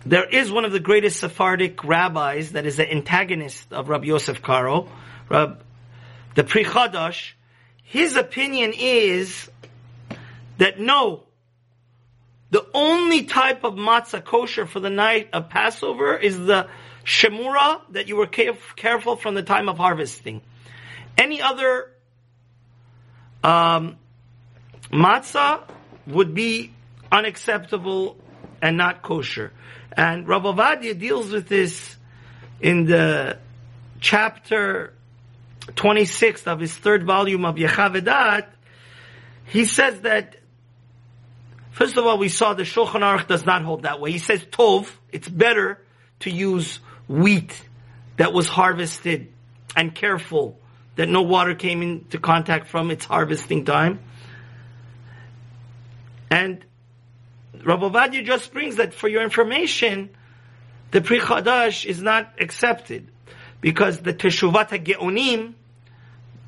there 0.05 0.23
is 0.23 0.49
one 0.49 0.63
of 0.63 0.71
the 0.71 0.79
greatest 0.79 1.19
Sephardic 1.19 1.83
rabbis 1.83 2.53
that 2.53 2.65
is 2.65 2.77
the 2.77 2.89
antagonist 2.89 3.73
of 3.73 3.89
Rabbi 3.89 4.05
Yosef 4.05 4.41
Karo, 4.41 4.87
Rab, 5.27 5.61
the 6.35 6.45
Pri 6.45 6.63
Chadash. 6.63 7.33
His 7.83 8.15
opinion 8.15 8.71
is 8.73 9.49
that 10.57 10.79
no, 10.79 11.23
the 12.49 12.65
only 12.73 13.23
type 13.23 13.65
of 13.65 13.73
matzah 13.73 14.23
kosher 14.23 14.65
for 14.65 14.79
the 14.79 14.89
night 14.89 15.31
of 15.33 15.49
Passover 15.49 16.15
is 16.15 16.37
the 16.37 16.69
shemura 17.03 17.81
that 17.89 18.07
you 18.07 18.15
were 18.15 18.27
careful 18.27 19.17
from 19.17 19.35
the 19.35 19.43
time 19.43 19.67
of 19.67 19.77
harvesting. 19.77 20.41
Any 21.17 21.41
other 21.41 21.91
um, 23.43 23.97
matzah 24.93 25.63
would 26.07 26.33
be 26.33 26.71
unacceptable 27.15 28.17
and 28.61 28.77
not 28.77 29.01
kosher. 29.01 29.51
And 29.95 30.27
Rabbi 30.27 30.51
Ovadia 30.51 30.97
deals 30.97 31.31
with 31.31 31.47
this 31.47 31.95
in 32.59 32.85
the 32.85 33.37
chapter 33.99 34.93
26 35.75 36.47
of 36.47 36.59
his 36.59 36.73
third 36.73 37.05
volume 37.05 37.45
of 37.45 37.55
Yechaveh 37.55 38.01
Da'at. 38.01 38.47
He 39.45 39.65
says 39.65 40.01
that, 40.01 40.37
first 41.71 41.97
of 41.97 42.05
all, 42.05 42.17
we 42.17 42.29
saw 42.29 42.53
the 42.53 42.63
Shulchan 42.63 43.01
Aruch 43.01 43.27
does 43.27 43.45
not 43.45 43.63
hold 43.63 43.83
that 43.83 43.99
way. 43.99 44.11
He 44.11 44.19
says, 44.19 44.43
Tov, 44.43 44.89
it's 45.11 45.29
better 45.29 45.81
to 46.21 46.29
use 46.29 46.79
wheat 47.07 47.59
that 48.17 48.33
was 48.33 48.47
harvested 48.47 49.31
and 49.75 49.93
careful 49.93 50.59
that 50.95 51.09
no 51.09 51.21
water 51.21 51.55
came 51.55 51.81
into 51.81 52.19
contact 52.19 52.67
from 52.67 52.89
its 52.91 53.05
harvesting 53.05 53.65
time. 53.65 53.99
And 56.29 56.63
Rav 57.65 57.79
Ovadia 57.79 58.23
just 58.23 58.53
brings 58.53 58.75
that 58.75 58.93
for 58.93 59.07
your 59.07 59.23
information, 59.23 60.11
the 60.91 61.01
Pri 61.01 61.19
Chadash 61.19 61.83
is 61.83 62.01
not 62.01 62.31
accepted 62.39 63.09
because 63.59 63.99
the 63.99 64.13
Teshuvat 64.13 64.69
HaGeonim, 64.69 65.55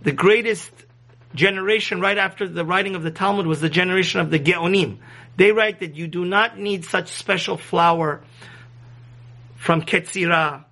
the 0.03 0.11
greatest 0.11 0.71
generation 1.33 1.99
right 1.99 2.19
after 2.19 2.47
the 2.47 2.63
writing 2.63 2.95
of 2.95 3.01
the 3.01 3.09
Talmud 3.09 3.47
was 3.47 3.59
the 3.59 3.69
generation 3.69 4.19
of 4.19 4.29
the 4.29 4.39
Geonim. 4.39 4.99
They 5.35 5.51
write 5.51 5.79
that 5.79 5.95
you 5.95 6.07
do 6.07 6.23
not 6.23 6.59
need 6.59 6.85
such 6.85 7.09
special 7.09 7.57
flour 7.57 8.21
from 9.55 9.81
Ketzira. 9.81 10.65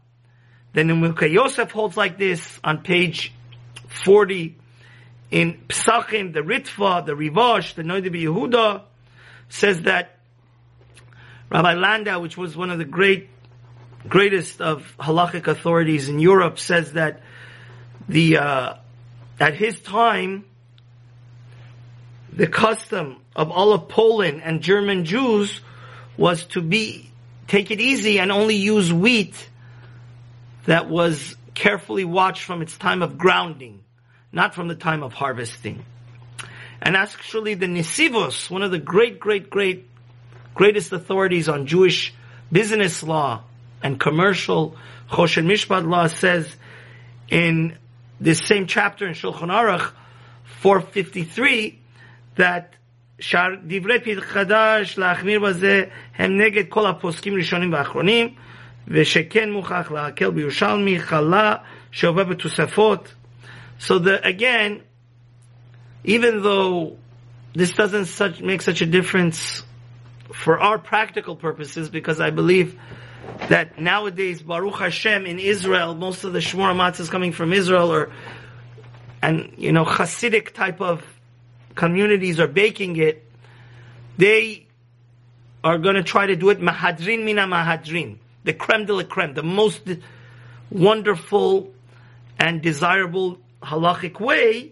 The 0.74 0.82
Nimukei 0.82 1.32
Yosef 1.32 1.72
holds 1.72 1.98
like 1.98 2.20
this 2.20 2.60
on 2.64 2.84
page 2.84 3.34
40 3.88 4.58
in 5.32 5.64
Psachim, 5.70 6.34
the 6.34 6.42
Ritva, 6.42 7.04
the 7.06 7.14
Rivash, 7.14 7.74
the 7.74 7.82
Noida 7.82 8.10
Yehuda 8.10 8.84
says 9.50 9.82
that 9.82 10.15
Rabbi 11.50 11.74
Landau, 11.74 12.20
which 12.20 12.38
was 12.38 12.56
one 12.56 12.70
of 12.70 12.78
the 12.78 12.86
great, 12.86 13.30
greatest 14.08 14.62
of 14.62 14.96
halachic 15.00 15.48
authorities 15.48 16.10
in 16.10 16.20
Europe, 16.20 16.60
says 16.60 16.94
that 16.94 17.22
the 18.10 18.38
uh, 18.38 18.74
at 19.40 19.56
his 19.56 19.80
time, 19.80 20.46
the 22.32 22.48
custom 22.48 23.22
of 23.36 23.52
all 23.52 23.74
of 23.74 23.90
Poland 23.90 24.42
and 24.44 24.62
German 24.62 25.06
Jews 25.06 25.62
was 26.18 26.46
to 26.46 26.62
be 26.62 27.12
take 27.48 27.72
it 27.72 27.80
easy 27.80 28.20
and 28.20 28.32
only 28.32 28.56
use 28.56 28.92
wheat 28.92 29.50
that 30.66 30.90
was 30.90 31.36
carefully 31.54 32.06
watched 32.06 32.44
from 32.44 32.62
its 32.62 32.78
time 32.78 33.02
of 33.02 33.18
grounding, 33.18 33.84
not 34.32 34.56
from 34.56 34.68
the 34.68 34.76
time 34.76 35.04
of 35.04 35.14
harvesting. 35.14 35.86
And 36.82 36.96
actually 36.96 37.54
the 37.54 37.68
Nisivos, 37.68 38.50
one 38.50 38.64
of 38.64 38.72
the 38.72 38.80
great, 38.80 39.20
great, 39.20 39.50
great 39.50 39.88
greatest 40.55 40.93
authorities 40.93 41.49
on 41.49 41.67
Jewish 41.67 42.15
business 42.51 43.03
law 43.03 43.43
and 43.83 43.99
commercial 43.99 44.77
Choshen 45.11 45.47
Mishpat 45.47 45.89
law 45.89 46.07
says 46.07 46.55
in 47.31 47.77
this 48.21 48.39
same 48.39 48.67
chapter 48.67 49.07
in 49.07 49.15
Shulchan 49.15 49.51
Aruch 49.51 49.93
453 50.61 51.79
that 52.37 52.77
דברי 53.67 54.01
פי 54.01 54.21
חדש 54.21 54.99
להחמיר 54.99 55.41
בזה 55.41 55.85
הם 56.17 56.41
נגד 56.41 56.65
כל 56.69 56.87
הפוסקים 56.87 57.35
ראשונים 57.35 57.73
ואחרונים 57.73 58.35
ושכן 58.89 59.51
מוכח 59.51 59.91
להקל 59.91 60.31
בירושלמי 60.31 61.01
חלה 61.01 61.55
שעובר 61.91 62.25
בתוספות 62.25 63.15
so 63.81 63.99
the, 63.99 64.25
again 64.25 64.81
even 66.05 66.43
though 66.43 66.97
this 67.55 67.73
doesn't 67.73 68.07
such, 68.07 68.41
make 68.41 68.63
such 68.63 68.81
a 68.81 68.87
difference 68.87 69.63
for 70.34 70.60
our 70.60 70.78
practical 70.78 71.36
purposes, 71.36 71.90
because 71.90 72.20
I 72.20 72.30
believe 72.30 72.80
that 73.50 73.80
nowadays, 73.80 74.42
Baruch 74.42 74.80
Hashem, 74.80 75.26
in 75.26 75.40
Israel, 75.40 75.96
most 75.96 76.24
of 76.24 76.34
the 76.34 76.40
Shmur 76.40 76.76
Matzah 76.76 77.02
is 77.02 77.10
coming 77.10 77.32
from 77.32 77.54
Israel, 77.54 77.92
or, 77.92 78.12
and, 79.22 79.54
you 79.58 79.72
know, 79.72 79.86
Hasidic 79.86 80.54
type 80.54 80.82
of 80.82 81.04
communities 81.76 82.40
are 82.40 82.48
baking 82.48 82.98
it, 82.98 83.30
they 84.18 84.66
are 85.64 85.78
going 85.78 85.96
to 85.96 86.04
try 86.04 86.26
to 86.26 86.36
do 86.36 86.50
it 86.50 86.60
mahadrin 86.60 87.24
mina 87.24 87.42
mahadrin, 87.42 88.18
the 88.44 88.54
creme 88.54 88.86
de 88.86 88.94
la 88.94 89.04
creme, 89.04 89.34
the 89.34 89.44
most 89.44 89.82
wonderful 90.70 91.74
and 92.40 92.62
desirable 92.62 93.40
halachic 93.62 94.20
way, 94.20 94.72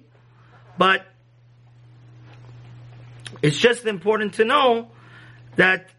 but 0.78 1.06
it's 3.42 3.58
just 3.58 3.86
important 3.86 4.36
to 4.36 4.46
know 4.46 4.90
that 5.56 5.90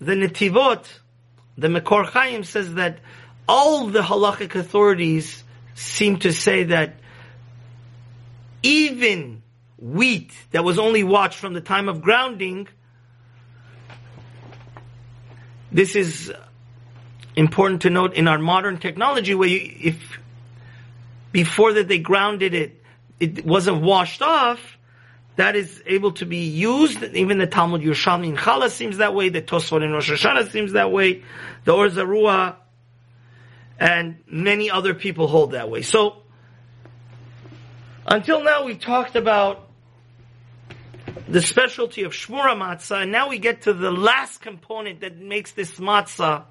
the 0.00 0.12
Netivot, 0.12 0.86
the 1.56 1.68
Mekor 1.68 2.06
Chaim 2.06 2.44
says 2.44 2.74
that 2.74 2.98
all 3.48 3.86
the 3.88 4.00
halachic 4.00 4.54
authorities 4.54 5.42
seem 5.74 6.18
to 6.20 6.32
say 6.32 6.64
that 6.64 6.94
even 8.62 9.42
wheat 9.78 10.32
that 10.50 10.64
was 10.64 10.78
only 10.78 11.04
watched 11.04 11.38
from 11.38 11.52
the 11.54 11.60
time 11.60 11.88
of 11.88 12.02
grounding, 12.02 12.68
this 15.70 15.94
is 15.94 16.32
important 17.36 17.82
to 17.82 17.90
note 17.90 18.14
in 18.14 18.26
our 18.26 18.38
modern 18.38 18.78
technology 18.78 19.34
where 19.34 19.48
you, 19.48 19.74
if 19.80 20.18
before 21.30 21.74
that 21.74 21.88
they 21.88 21.98
grounded 21.98 22.54
it, 22.54 22.82
it 23.20 23.44
wasn't 23.44 23.80
washed 23.80 24.22
off, 24.22 24.77
that 25.38 25.54
is 25.54 25.80
able 25.86 26.10
to 26.10 26.26
be 26.26 26.48
used. 26.48 27.00
Even 27.14 27.38
the 27.38 27.46
Talmud 27.46 27.80
Yerushalmi 27.80 28.30
in 28.30 28.36
Chala 28.36 28.68
seems 28.70 28.96
that 28.96 29.14
way. 29.14 29.28
The 29.28 29.40
Tosfot 29.40 29.84
in 29.84 29.92
Rosh 29.92 30.10
Hashanah 30.10 30.50
seems 30.50 30.72
that 30.72 30.90
way. 30.90 31.22
The 31.64 31.72
Or 31.72 31.86
Zarua 31.86 32.56
and 33.78 34.18
many 34.26 34.68
other 34.68 34.94
people 34.94 35.28
hold 35.28 35.52
that 35.52 35.70
way. 35.70 35.82
So, 35.82 36.22
until 38.04 38.42
now 38.42 38.64
we've 38.64 38.80
talked 38.80 39.14
about 39.14 39.68
the 41.28 41.40
specialty 41.40 42.02
of 42.02 42.10
Shmura 42.10 42.56
Matzah, 42.56 43.02
and 43.02 43.12
now 43.12 43.28
we 43.28 43.38
get 43.38 43.62
to 43.62 43.72
the 43.72 43.92
last 43.92 44.40
component 44.40 45.02
that 45.02 45.18
makes 45.18 45.52
this 45.52 45.78
matzah 45.78 46.46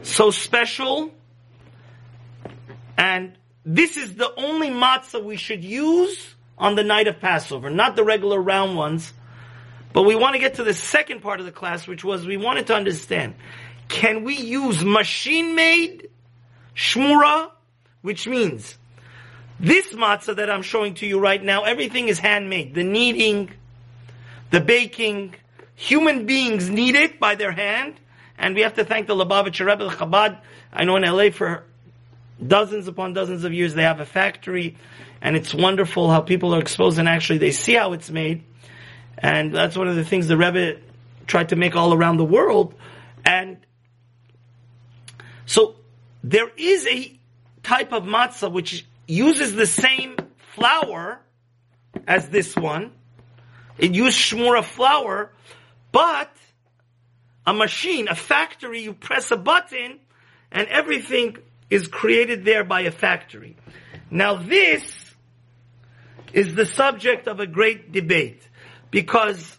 so 0.00 0.30
special. 0.30 1.12
And 2.96 3.36
this 3.66 3.98
is 3.98 4.14
the 4.14 4.32
only 4.38 4.70
matzah 4.70 5.22
we 5.22 5.36
should 5.36 5.62
use 5.62 6.35
on 6.58 6.74
the 6.74 6.84
night 6.84 7.08
of 7.08 7.20
Passover, 7.20 7.70
not 7.70 7.96
the 7.96 8.04
regular 8.04 8.40
round 8.40 8.76
ones. 8.76 9.12
But 9.92 10.02
we 10.02 10.14
want 10.14 10.34
to 10.34 10.38
get 10.38 10.54
to 10.54 10.64
the 10.64 10.74
second 10.74 11.22
part 11.22 11.40
of 11.40 11.46
the 11.46 11.52
class, 11.52 11.86
which 11.86 12.04
was 12.04 12.26
we 12.26 12.36
wanted 12.36 12.66
to 12.66 12.74
understand, 12.74 13.34
can 13.88 14.24
we 14.24 14.36
use 14.36 14.84
machine-made 14.84 16.08
shmura, 16.74 17.50
which 18.02 18.26
means 18.26 18.76
this 19.58 19.94
matzah 19.94 20.36
that 20.36 20.50
I'm 20.50 20.62
showing 20.62 20.94
to 20.94 21.06
you 21.06 21.18
right 21.18 21.42
now, 21.42 21.64
everything 21.64 22.08
is 22.08 22.18
handmade. 22.18 22.74
The 22.74 22.84
kneading, 22.84 23.50
the 24.50 24.60
baking, 24.60 25.34
human 25.74 26.26
beings 26.26 26.68
knead 26.68 26.94
it 26.94 27.18
by 27.18 27.34
their 27.34 27.52
hand, 27.52 27.94
and 28.38 28.54
we 28.54 28.60
have 28.62 28.74
to 28.74 28.84
thank 28.84 29.06
the 29.06 29.14
Lubavitcher 29.14 29.66
Rebbe, 29.66 29.84
the 29.84 29.90
Chabad. 29.90 30.38
I 30.72 30.84
know 30.84 30.96
in 30.96 31.02
LA 31.02 31.30
for 31.30 31.64
dozens 32.44 32.86
upon 32.86 33.14
dozens 33.14 33.44
of 33.44 33.54
years 33.54 33.72
they 33.72 33.82
have 33.82 34.00
a 34.00 34.04
factory 34.04 34.76
and 35.26 35.34
it's 35.34 35.52
wonderful 35.52 36.08
how 36.08 36.20
people 36.20 36.54
are 36.54 36.60
exposed 36.60 37.00
and 37.00 37.08
actually 37.08 37.38
they 37.38 37.50
see 37.50 37.74
how 37.74 37.94
it's 37.94 38.10
made. 38.10 38.44
And 39.18 39.52
that's 39.52 39.76
one 39.76 39.88
of 39.88 39.96
the 39.96 40.04
things 40.04 40.28
the 40.28 40.36
Rebbe 40.36 40.76
tried 41.26 41.48
to 41.48 41.56
make 41.56 41.74
all 41.74 41.92
around 41.92 42.18
the 42.18 42.24
world. 42.24 42.76
And 43.24 43.56
so 45.44 45.74
there 46.22 46.48
is 46.56 46.86
a 46.86 47.18
type 47.64 47.92
of 47.92 48.04
matzah 48.04 48.52
which 48.52 48.86
uses 49.08 49.56
the 49.56 49.66
same 49.66 50.14
flour 50.54 51.20
as 52.06 52.28
this 52.28 52.54
one. 52.54 52.92
It 53.78 53.96
used 53.96 54.16
shmura 54.16 54.62
flour, 54.62 55.32
but 55.90 56.30
a 57.44 57.52
machine, 57.52 58.06
a 58.06 58.14
factory, 58.14 58.82
you 58.82 58.92
press 58.92 59.32
a 59.32 59.36
button 59.36 59.98
and 60.52 60.68
everything 60.68 61.38
is 61.68 61.88
created 61.88 62.44
there 62.44 62.62
by 62.62 62.82
a 62.82 62.92
factory. 62.92 63.56
Now 64.08 64.36
this 64.36 65.05
is 66.36 66.54
the 66.54 66.66
subject 66.66 67.28
of 67.28 67.40
a 67.40 67.46
great 67.46 67.92
debate 67.92 68.46
because 68.90 69.58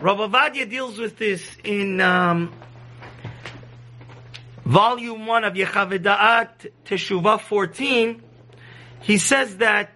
Rav 0.00 0.54
deals 0.70 0.98
with 0.98 1.18
this 1.18 1.46
in 1.62 2.00
um, 2.00 2.50
volume 4.64 5.26
one 5.26 5.44
of 5.44 5.52
Yechaveh 5.52 5.98
Da'at 5.98 6.70
Teshuvah 6.86 7.42
14. 7.42 8.22
He 9.02 9.18
says 9.18 9.58
that 9.58 9.90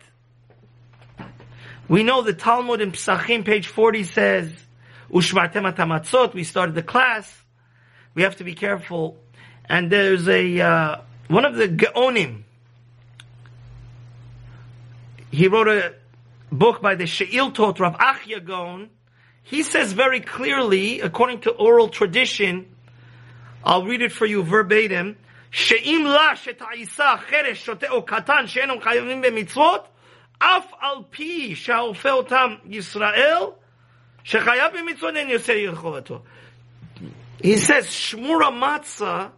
we 1.88 2.02
know 2.02 2.20
the 2.20 2.34
Talmud 2.34 2.82
in 2.82 2.92
Psachim, 2.92 3.42
page 3.42 3.68
40 3.68 4.04
says, 4.04 4.52
Ushmartem 5.10 5.72
atamatzot, 5.72 6.34
we 6.34 6.44
started 6.44 6.74
the 6.74 6.82
class. 6.82 7.42
We 8.14 8.20
have 8.24 8.36
to 8.36 8.44
be 8.44 8.52
careful. 8.52 9.18
And 9.64 9.90
there's 9.90 10.28
a, 10.28 10.60
uh, 10.60 10.96
one 11.28 11.46
of 11.46 11.54
the 11.54 11.68
Geonim, 11.68 12.42
he 15.32 15.48
wrote 15.48 15.68
a 15.68 15.94
book 16.52 16.82
by 16.82 16.94
the 16.94 17.06
She'il 17.06 17.50
Sheiltot 17.50 17.80
Rav 17.80 17.96
Achai 17.96 18.44
Gaon. 18.44 18.90
He 19.42 19.62
says 19.62 19.92
very 19.92 20.20
clearly, 20.20 21.00
according 21.00 21.40
to 21.40 21.50
oral 21.50 21.88
tradition, 21.88 22.76
I'll 23.64 23.84
read 23.84 24.02
it 24.02 24.12
for 24.12 24.26
you 24.26 24.42
verbatim. 24.44 25.16
שאם 25.50 26.04
לה 26.08 26.36
שתעיסה 26.36 27.14
חרש 27.30 27.64
שוטה 27.64 27.88
או 27.90 28.02
קטן 28.02 28.46
שאינם 28.46 28.80
חייבים 28.80 29.22
af 30.40 30.72
al 30.80 31.02
pi 31.02 31.04
פי 31.10 31.56
שהאופה 31.56 32.08
Yisrael 32.66 33.52
shechayav 34.24 34.24
שחייב 34.24 34.72
במצוות 34.78 35.16
אין 35.16 35.28
יוצא 35.28 35.52
ירחובתו. 35.52 36.22
He 37.42 37.56
says, 37.56 37.86
Shmura 37.86 38.50
matzah, 38.50 39.30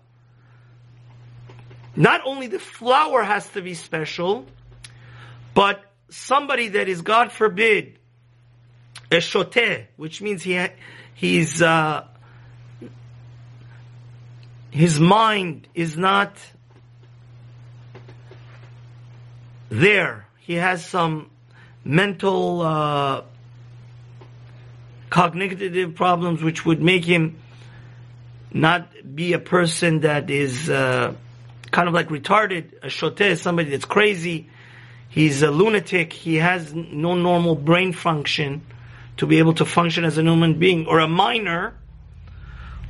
not 1.97 2.21
only 2.25 2.49
the 2.49 2.59
flour 2.59 3.23
has 3.23 3.49
to 3.51 3.63
be 3.63 3.75
special, 3.75 4.47
but 5.55 5.85
somebody 6.11 6.69
that 6.69 6.89
is, 6.89 7.03
God 7.03 7.33
forbid, 7.33 7.99
a 9.11 9.17
shoteh, 9.17 9.87
which 9.97 10.21
means 10.21 10.43
he 10.43 10.67
he's 11.15 11.63
uh, 11.63 12.07
his 14.71 14.99
mind 14.99 15.69
is 15.75 15.97
not 15.97 16.37
there. 19.69 20.27
He 20.41 20.55
has 20.55 20.85
some 20.85 21.31
mental 21.85 22.61
uh, 22.61 23.23
cognitive 25.11 25.95
problems, 25.95 26.43
which 26.43 26.67
would 26.67 26.83
make 26.83 27.05
him 27.05 27.39
not 28.53 28.89
be 29.15 29.33
a 29.33 29.39
person 29.39 30.01
that 30.01 30.31
is 30.31 30.69
uh, 30.69 31.15
kind 31.71 31.89
of 31.89 31.95
like 31.95 32.09
retarded. 32.09 32.73
A 32.83 32.87
shoteh 32.87 33.31
is 33.31 33.43
somebody 33.43 33.71
that's 33.71 33.85
crazy. 33.85 34.49
He's 35.09 35.43
a 35.43 35.51
lunatic. 35.51 36.13
He 36.13 36.37
has 36.37 36.75
no 36.75 37.15
normal 37.15 37.55
brain 37.55 37.93
function 37.93 38.67
to 39.17 39.27
be 39.27 39.39
able 39.39 39.55
to 39.55 39.65
function 39.65 40.05
as 40.05 40.19
a 40.19 40.23
human 40.23 40.59
being, 40.59 40.87
or 40.87 40.99
a 40.99 41.07
minor, 41.07 41.75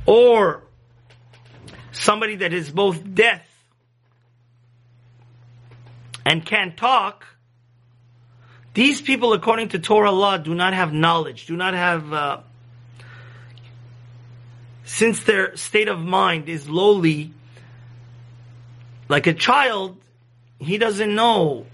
or 0.05 0.63
somebody 1.91 2.37
that 2.37 2.51
is 2.51 2.69
both 2.69 3.13
deaf 3.13 3.41
and 6.25 6.45
can't 6.45 6.75
talk. 6.75 7.25
These 8.73 9.01
people, 9.01 9.33
according 9.33 9.69
to 9.69 9.79
Torah 9.79 10.11
law, 10.11 10.37
do 10.37 10.53
not 10.53 10.73
have 10.73 10.91
knowledge, 10.91 11.45
do 11.45 11.55
not 11.55 11.73
have, 11.75 12.11
uh, 12.11 12.39
since 14.83 15.23
their 15.23 15.55
state 15.55 15.87
of 15.87 15.99
mind 15.99 16.49
is 16.49 16.67
lowly, 16.67 17.31
like 19.07 19.27
a 19.27 19.33
child, 19.33 19.97
he 20.59 20.77
doesn't 20.77 21.13
know 21.13 21.67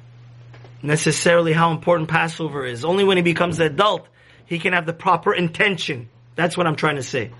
necessarily 0.83 1.53
how 1.53 1.71
important 1.71 2.09
Passover 2.09 2.65
is. 2.65 2.83
Only 2.85 3.03
when 3.03 3.17
he 3.17 3.23
becomes 3.23 3.59
an 3.59 3.67
adult, 3.67 4.07
he 4.45 4.59
can 4.59 4.73
have 4.73 4.85
the 4.85 4.93
proper 4.93 5.33
intention. 5.33 6.09
That's 6.35 6.57
what 6.57 6.67
I'm 6.67 6.75
trying 6.75 6.95
to 6.95 7.03
say. 7.03 7.31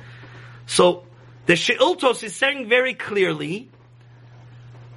So, 0.66 1.06
the 1.46 1.56
She'iltos 1.56 2.24
is 2.24 2.36
saying 2.36 2.70
very 2.70 2.94
clearly 2.94 3.70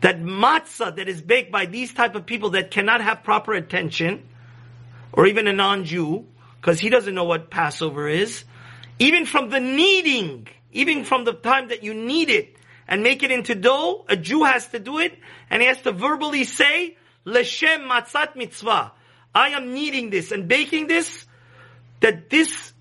that 0.02 0.20
matzah 0.20 0.96
that 0.96 1.08
is 1.08 1.22
baked 1.22 1.50
by 1.50 1.66
these 1.66 1.94
type 1.94 2.14
of 2.14 2.26
people 2.26 2.50
that 2.50 2.70
cannot 2.70 3.00
have 3.00 3.22
proper 3.22 3.54
attention, 3.54 4.28
or 5.12 5.26
even 5.26 5.46
a 5.46 5.52
non-Jew, 5.52 6.26
because 6.60 6.78
he 6.78 6.90
doesn't 6.90 7.14
know 7.14 7.24
what 7.24 7.50
Passover 7.50 8.08
is, 8.08 8.44
even 8.98 9.24
from 9.26 9.48
the 9.48 9.60
kneading, 9.60 10.46
even 10.72 11.04
from 11.04 11.24
the 11.24 11.32
time 11.32 11.68
that 11.68 11.82
you 11.82 11.94
knead 11.94 12.28
it 12.28 12.56
and 12.86 13.02
make 13.02 13.22
it 13.22 13.30
into 13.30 13.54
dough, 13.54 14.04
a 14.08 14.16
Jew 14.16 14.44
has 14.44 14.68
to 14.68 14.78
do 14.78 14.98
it, 14.98 15.18
and 15.48 15.62
he 15.62 15.68
has 15.68 15.80
to 15.82 15.92
verbally 15.92 16.44
say, 16.44 16.96
Leshem 17.26 17.88
matzat 17.88 18.36
mitzvah. 18.36 18.92
I 19.34 19.48
am 19.50 19.72
kneading 19.72 20.10
this 20.10 20.30
and 20.30 20.46
baking 20.46 20.86
this, 20.86 21.26
that 22.00 22.30
this 22.30 22.72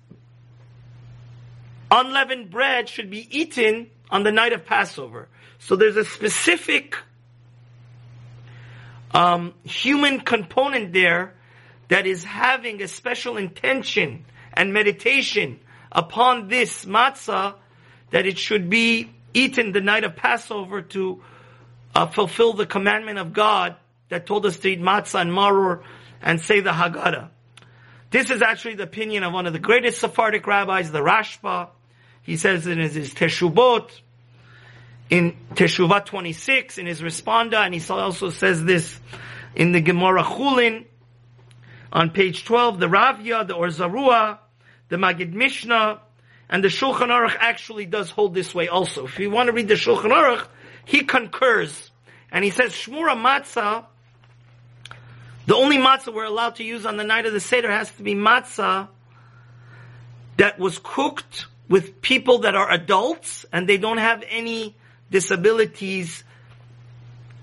unleavened 1.90 2.50
bread 2.50 2.88
should 2.88 3.10
be 3.10 3.26
eaten 3.36 3.90
on 4.10 4.22
the 4.22 4.32
night 4.32 4.52
of 4.52 4.64
Passover. 4.64 5.28
So 5.58 5.76
there's 5.76 5.96
a 5.96 6.04
specific 6.04 6.96
um, 9.12 9.54
human 9.64 10.20
component 10.20 10.92
there 10.92 11.34
that 11.88 12.06
is 12.06 12.24
having 12.24 12.82
a 12.82 12.88
special 12.88 13.36
intention 13.36 14.24
and 14.52 14.72
meditation 14.72 15.60
upon 15.90 16.48
this 16.48 16.84
matzah 16.84 17.54
that 18.10 18.26
it 18.26 18.38
should 18.38 18.68
be 18.68 19.10
eaten 19.32 19.72
the 19.72 19.80
night 19.80 20.04
of 20.04 20.16
Passover 20.16 20.82
to 20.82 21.22
uh, 21.94 22.06
fulfill 22.06 22.52
the 22.52 22.66
commandment 22.66 23.18
of 23.18 23.32
God 23.32 23.76
that 24.08 24.26
told 24.26 24.46
us 24.46 24.58
to 24.58 24.68
eat 24.68 24.80
matzah 24.80 25.20
and 25.20 25.30
maror 25.30 25.82
and 26.22 26.40
say 26.40 26.60
the 26.60 26.70
Haggadah. 26.70 27.28
This 28.10 28.30
is 28.30 28.42
actually 28.42 28.76
the 28.76 28.84
opinion 28.84 29.24
of 29.24 29.32
one 29.32 29.46
of 29.46 29.52
the 29.52 29.58
greatest 29.58 30.00
Sephardic 30.00 30.46
rabbis, 30.46 30.90
the 30.90 31.00
Rashba. 31.00 31.70
He 32.22 32.36
says 32.36 32.66
in 32.66 32.78
his, 32.78 32.94
his 32.94 33.12
Teshuvot, 33.12 33.90
in 35.10 35.36
Teshuvah 35.54 36.06
26, 36.06 36.78
in 36.78 36.86
his 36.86 37.02
Responsa, 37.02 37.56
and 37.56 37.74
he 37.74 37.92
also 37.92 38.30
says 38.30 38.64
this 38.64 38.98
in 39.54 39.72
the 39.72 39.80
Gemara 39.80 40.22
Chulin, 40.22 40.86
on 41.92 42.10
page 42.10 42.44
12, 42.44 42.80
the 42.80 42.88
Ravya, 42.88 43.46
the 43.46 43.54
Or 43.54 43.68
Zarua, 43.68 44.38
the 44.88 44.96
Magid 44.96 45.32
Mishnah, 45.32 46.00
and 46.48 46.62
the 46.62 46.68
Shulchan 46.68 47.08
Aruch 47.08 47.36
actually 47.38 47.86
does 47.86 48.10
hold 48.10 48.34
this 48.34 48.54
way 48.54 48.68
also. 48.68 49.06
If 49.06 49.18
you 49.18 49.30
want 49.30 49.48
to 49.48 49.52
read 49.52 49.68
the 49.68 49.74
Shulchan 49.74 50.10
Aruch, 50.10 50.46
he 50.84 51.00
concurs. 51.00 51.90
And 52.30 52.44
he 52.44 52.50
says, 52.50 52.72
Shmura 52.72 53.16
Matzah 53.16 53.86
The 55.46 55.54
only 55.54 55.76
matzah 55.76 56.12
we're 56.12 56.24
allowed 56.24 56.56
to 56.56 56.64
use 56.64 56.86
on 56.86 56.96
the 56.96 57.04
night 57.04 57.26
of 57.26 57.32
the 57.32 57.40
Seder 57.40 57.70
has 57.70 57.90
to 57.92 58.02
be 58.02 58.14
matzah 58.14 58.88
that 60.36 60.58
was 60.58 60.80
cooked 60.82 61.46
with 61.68 62.00
people 62.00 62.38
that 62.40 62.54
are 62.54 62.70
adults 62.70 63.44
and 63.52 63.68
they 63.68 63.76
don't 63.76 63.98
have 63.98 64.24
any 64.28 64.74
disabilities, 65.10 66.24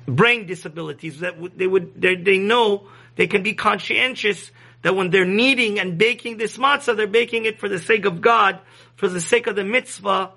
brain 0.06 0.46
disabilities 0.48 1.20
that 1.20 1.36
they 1.58 1.68
would, 1.68 2.00
they, 2.00 2.16
they 2.16 2.38
know 2.38 2.88
they 3.16 3.28
can 3.28 3.44
be 3.44 3.54
conscientious 3.54 4.52
that 4.82 4.96
when 4.96 5.12
they're 5.12 5.26
kneading 5.26 5.80
and 5.80 5.98
baking 5.98 6.38
this 6.38 6.58
matzah, 6.58 6.98
they're 6.98 7.08
baking 7.08 7.46
it 7.46 7.60
for 7.60 7.70
the 7.70 7.80
sake 7.80 8.06
of 8.06 8.20
God, 8.20 8.60
for 8.96 9.08
the 9.08 9.22
sake 9.22 9.46
of 9.46 9.56
the 9.56 9.64
mitzvah. 9.64 10.32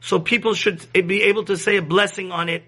So 0.00 0.20
people 0.20 0.52
should 0.52 0.86
be 0.92 1.22
able 1.24 1.44
to 1.44 1.56
say 1.56 1.78
a 1.78 1.82
blessing 1.82 2.30
on 2.30 2.50
it 2.50 2.64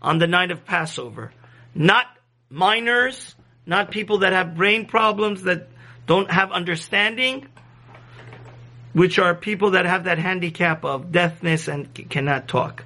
on 0.00 0.18
the 0.18 0.26
night 0.26 0.50
of 0.50 0.64
Passover. 0.64 1.32
Not 1.74 2.06
minors, 2.50 3.36
not 3.66 3.90
people 3.90 4.18
that 4.18 4.32
have 4.32 4.56
brain 4.56 4.86
problems 4.86 5.42
that 5.42 5.68
don't 6.06 6.30
have 6.30 6.50
understanding, 6.52 7.46
which 8.92 9.18
are 9.18 9.34
people 9.34 9.72
that 9.72 9.86
have 9.86 10.04
that 10.04 10.18
handicap 10.18 10.84
of 10.84 11.12
deafness 11.12 11.68
and 11.68 11.88
c- 11.96 12.04
cannot 12.04 12.48
talk. 12.48 12.84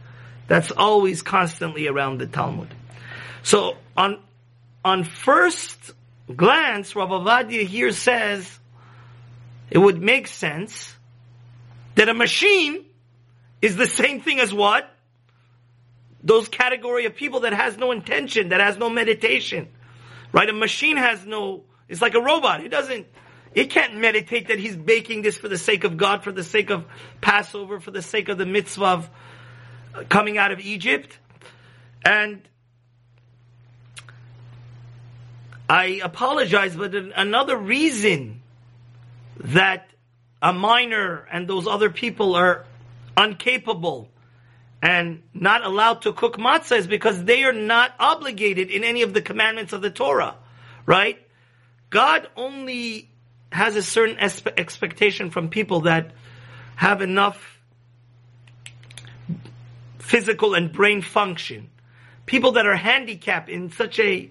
That's 0.49 0.71
always 0.71 1.23
constantly 1.23 1.89
around 1.89 2.19
the 2.19 2.27
Talmud. 2.27 2.69
So 3.43 3.77
on 3.97 4.21
on 4.85 5.03
first 5.03 5.93
glance, 6.35 6.95
Rav 6.95 7.09
Ovadia 7.09 7.65
here 7.65 7.91
says 7.91 8.59
it 9.71 9.79
would 9.79 10.01
make 10.01 10.29
sense 10.29 10.95
that 11.97 12.09
a 12.09 12.15
machine 12.15 12.85
is 13.61 13.77
the 13.77 13.87
same 13.87 14.21
thing 14.21 14.39
as 14.39 14.55
what? 14.55 14.89
Those 16.23 16.49
category 16.49 17.07
of 17.07 17.17
people 17.17 17.41
that 17.41 17.53
has 17.53 17.77
no 17.77 17.91
intention, 17.91 18.51
that 18.51 18.61
has 18.61 18.77
no 18.77 18.89
meditation. 18.91 19.69
Right? 20.33 20.49
A 20.49 20.53
machine 20.53 20.97
has 20.97 21.25
no, 21.25 21.65
it's 21.89 22.03
like 22.03 22.15
a 22.15 22.21
robot. 22.21 22.62
It 22.62 22.69
doesn't, 22.69 23.07
it 23.55 23.71
can't 23.71 23.97
meditate 23.97 24.49
that 24.49 24.59
he's 24.59 24.77
baking 24.77 25.23
this 25.23 25.39
for 25.39 25.49
the 25.49 25.59
sake 25.59 25.85
of 25.85 25.97
God, 25.97 26.23
for 26.23 26.33
the 26.33 26.45
sake 26.45 26.71
of 26.71 26.85
Passover, 27.21 27.81
for 27.81 27.91
the 27.91 28.03
sake 28.03 28.29
of 28.29 28.39
the 28.39 28.47
mitzvah 28.47 28.85
of 28.85 29.11
uh, 29.95 30.05
coming 30.09 30.37
out 30.37 30.53
of 30.53 30.61
Egypt. 30.61 31.19
And 32.05 32.43
I 35.69 36.01
apologize, 36.03 36.77
but 36.77 36.95
another 36.95 37.57
reason 37.57 38.43
that 39.39 39.89
a 40.43 40.53
minor 40.53 41.27
and 41.33 41.49
those 41.49 41.67
other 41.67 41.91
people 41.91 42.37
are 42.37 42.65
incapable 43.17 44.11
and 44.87 45.20
not 45.35 45.64
allowed 45.64 46.03
to 46.03 46.12
cook 46.12 46.37
matzah 46.37 46.79
is 46.79 46.87
because 46.87 47.25
they 47.25 47.42
are 47.42 47.53
not 47.53 47.92
obligated 47.99 48.70
in 48.70 48.85
any 48.85 49.03
of 49.03 49.12
the 49.12 49.20
commandments 49.20 49.72
of 49.72 49.83
the 49.83 49.90
Torah, 49.90 50.37
right? 50.87 51.18
God 51.90 52.29
only 52.37 53.11
has 53.51 53.75
a 53.75 53.83
certain 53.83 54.16
expectation 54.20 55.31
from 55.33 55.49
people 55.49 55.81
that 55.81 56.12
have 56.77 57.03
enough 57.03 57.59
physical 59.99 60.55
and 60.55 60.72
brain 60.72 61.03
function. 61.03 61.68
People 62.25 62.53
that 62.53 62.64
are 62.64 62.77
handicapped 62.77 63.49
in 63.49 63.72
such 63.72 63.99
a, 63.99 64.31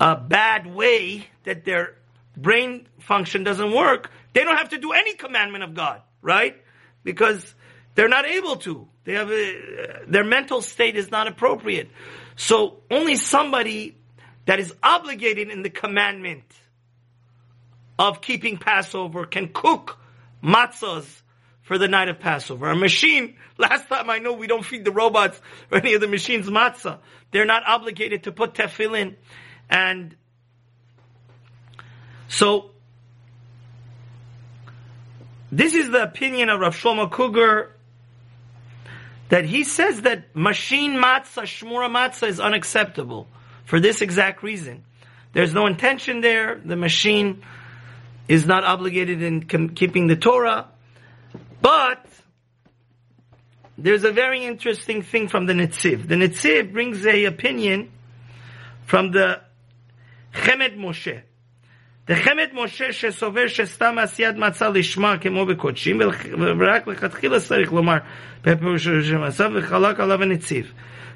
a 0.00 0.16
bad 0.16 0.74
way 0.74 1.28
that 1.44 1.66
their 1.66 1.96
brain 2.34 2.88
function 2.98 3.44
doesn't 3.44 3.72
work, 3.72 4.10
they 4.32 4.42
don't 4.42 4.56
have 4.56 4.70
to 4.70 4.78
do 4.78 4.92
any 4.92 5.14
commandment 5.16 5.64
of 5.64 5.74
God, 5.74 6.00
right? 6.22 6.56
Because 7.02 7.54
they're 7.94 8.08
not 8.08 8.24
able 8.24 8.56
to. 8.56 8.88
They 9.04 9.14
have 9.14 9.30
a, 9.30 10.04
their 10.06 10.24
mental 10.24 10.62
state 10.62 10.96
is 10.96 11.10
not 11.10 11.28
appropriate. 11.28 11.90
So 12.36 12.80
only 12.90 13.16
somebody 13.16 13.96
that 14.46 14.60
is 14.60 14.74
obligated 14.82 15.50
in 15.50 15.62
the 15.62 15.70
commandment 15.70 16.44
of 17.98 18.20
keeping 18.20 18.58
Passover 18.58 19.26
can 19.26 19.48
cook 19.52 19.98
matzahs 20.42 21.22
for 21.62 21.78
the 21.78 21.88
night 21.88 22.08
of 22.08 22.18
Passover. 22.18 22.70
A 22.70 22.76
machine, 22.76 23.36
last 23.58 23.88
time 23.88 24.10
I 24.10 24.18
know 24.18 24.32
we 24.32 24.46
don't 24.46 24.64
feed 24.64 24.84
the 24.84 24.92
robots 24.92 25.40
or 25.70 25.78
any 25.78 25.94
of 25.94 26.00
the 26.00 26.08
machines 26.08 26.48
matzah. 26.48 26.98
They're 27.30 27.46
not 27.46 27.62
obligated 27.66 28.24
to 28.24 28.32
put 28.32 28.54
tefillin 28.54 29.16
and 29.68 30.16
so 32.28 32.70
this 35.50 35.74
is 35.74 35.90
the 35.90 36.02
opinion 36.02 36.48
of 36.48 36.60
Rav 36.60 36.76
Shlomo 36.76 37.10
Kluger 37.10 37.70
that 39.34 39.44
he 39.44 39.64
says 39.64 40.02
that 40.02 40.36
machine 40.36 40.92
matzah, 40.92 41.42
shmura 41.42 41.90
matzah 41.90 42.28
is 42.28 42.38
unacceptable 42.38 43.26
for 43.64 43.80
this 43.80 44.00
exact 44.00 44.44
reason. 44.44 44.84
There's 45.32 45.52
no 45.52 45.66
intention 45.66 46.20
there. 46.20 46.62
The 46.64 46.76
machine 46.76 47.42
is 48.28 48.46
not 48.46 48.62
obligated 48.62 49.22
in 49.22 49.42
keeping 49.74 50.06
the 50.06 50.14
Torah. 50.14 50.68
But 51.60 52.06
there's 53.76 54.04
a 54.04 54.12
very 54.12 54.44
interesting 54.44 55.02
thing 55.02 55.26
from 55.26 55.46
the 55.46 55.52
Netziv. 55.52 56.06
The 56.06 56.14
Netziv 56.14 56.72
brings 56.72 57.04
a 57.04 57.24
opinion 57.24 57.90
from 58.86 59.10
the 59.10 59.40
Chemed 60.32 60.76
Moshe. 60.78 61.22
The 62.05 62.15
Chemed 62.15 62.53
Moshe 62.53 62.91
שסובר 62.91 63.47
שסתם 63.47 63.97
עשיית 63.97 64.35
מצה 64.35 64.69
לשמה 64.69 65.17
כמו 65.17 65.45
בקודשים 65.45 66.01
ורק 66.59 66.87
לכתחילה 66.87 67.39
צריך 67.39 67.71
לומר 67.71 67.97
בפירוש 68.43 68.83
של 68.83 69.17
מצה 69.17 69.47
וחלק 69.55 69.99
עליו 69.99 70.23
הנציב. 70.23 70.71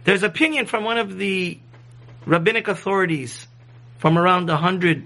There's 0.06 0.24
opinion 0.24 0.66
from 0.66 0.84
one 0.84 0.98
of 0.98 1.18
the 1.18 1.58
rabbinic 2.26 2.68
authorities 2.68 3.48
from 3.98 4.18
around 4.18 4.50
a 4.50 4.58
hundred 4.58 5.06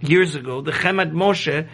years 0.00 0.34
ago, 0.34 0.60
the 0.60 0.72
Chemed 0.72 1.12
Moshe, 1.12 1.68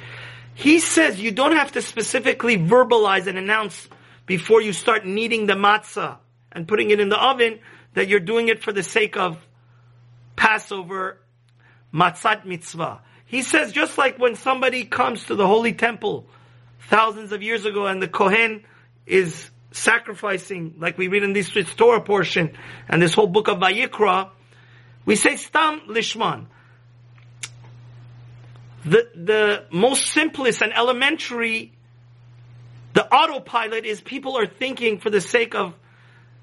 he 0.55 0.79
says 0.79 1.21
you 1.21 1.31
don't 1.31 1.57
have 1.57 1.73
to 1.73 1.83
specifically 1.83 2.57
verbalize 2.57 3.27
and 3.27 3.39
announce 3.39 3.89
before 4.27 4.63
you 4.63 4.73
start 4.73 5.05
kneading 5.05 5.47
the 5.47 5.55
matzah 5.55 6.17
and 6.51 6.67
putting 6.67 6.91
it 6.91 7.01
in 7.01 7.09
the 7.09 7.19
oven 7.19 7.59
that 7.95 8.09
you're 8.09 8.21
doing 8.21 8.49
it 8.49 8.63
for 8.63 8.73
the 8.73 8.83
sake 8.83 9.17
of 9.17 9.39
Passover 10.35 11.19
matzat 11.93 12.45
mitzvah. 12.45 13.03
He 13.32 13.44
says 13.44 13.72
just 13.72 13.98
like 13.98 14.20
when 14.20 14.36
somebody 14.36 14.84
comes 14.84 15.24
to 15.28 15.36
the 15.36 15.48
holy 15.48 15.72
temple 15.72 16.26
thousands 16.90 17.32
of 17.32 17.42
years 17.42 17.64
ago 17.64 17.88
and 17.88 18.04
the 18.04 18.10
Kohen 18.10 18.66
is 19.06 19.50
sacrificing, 19.72 20.76
like 20.80 20.98
we 20.98 21.08
read 21.08 21.24
in 21.24 21.32
this 21.32 21.50
Torah 21.78 22.02
portion 22.02 22.58
and 22.90 23.02
this 23.02 23.14
whole 23.14 23.28
book 23.28 23.48
of 23.48 23.60
Vayikra, 23.60 24.32
we 25.06 25.16
say 25.16 25.38
stam 25.38 25.80
lishman. 25.88 26.48
The, 28.84 29.08
the 29.16 29.66
most 29.72 30.08
simplest 30.08 30.62
and 30.62 30.74
elementary, 30.74 31.72
the 32.92 33.08
autopilot 33.16 33.86
is 33.86 34.02
people 34.02 34.38
are 34.38 34.46
thinking 34.46 35.00
for 35.00 35.10
the 35.10 35.22
sake 35.22 35.56
of 35.56 35.74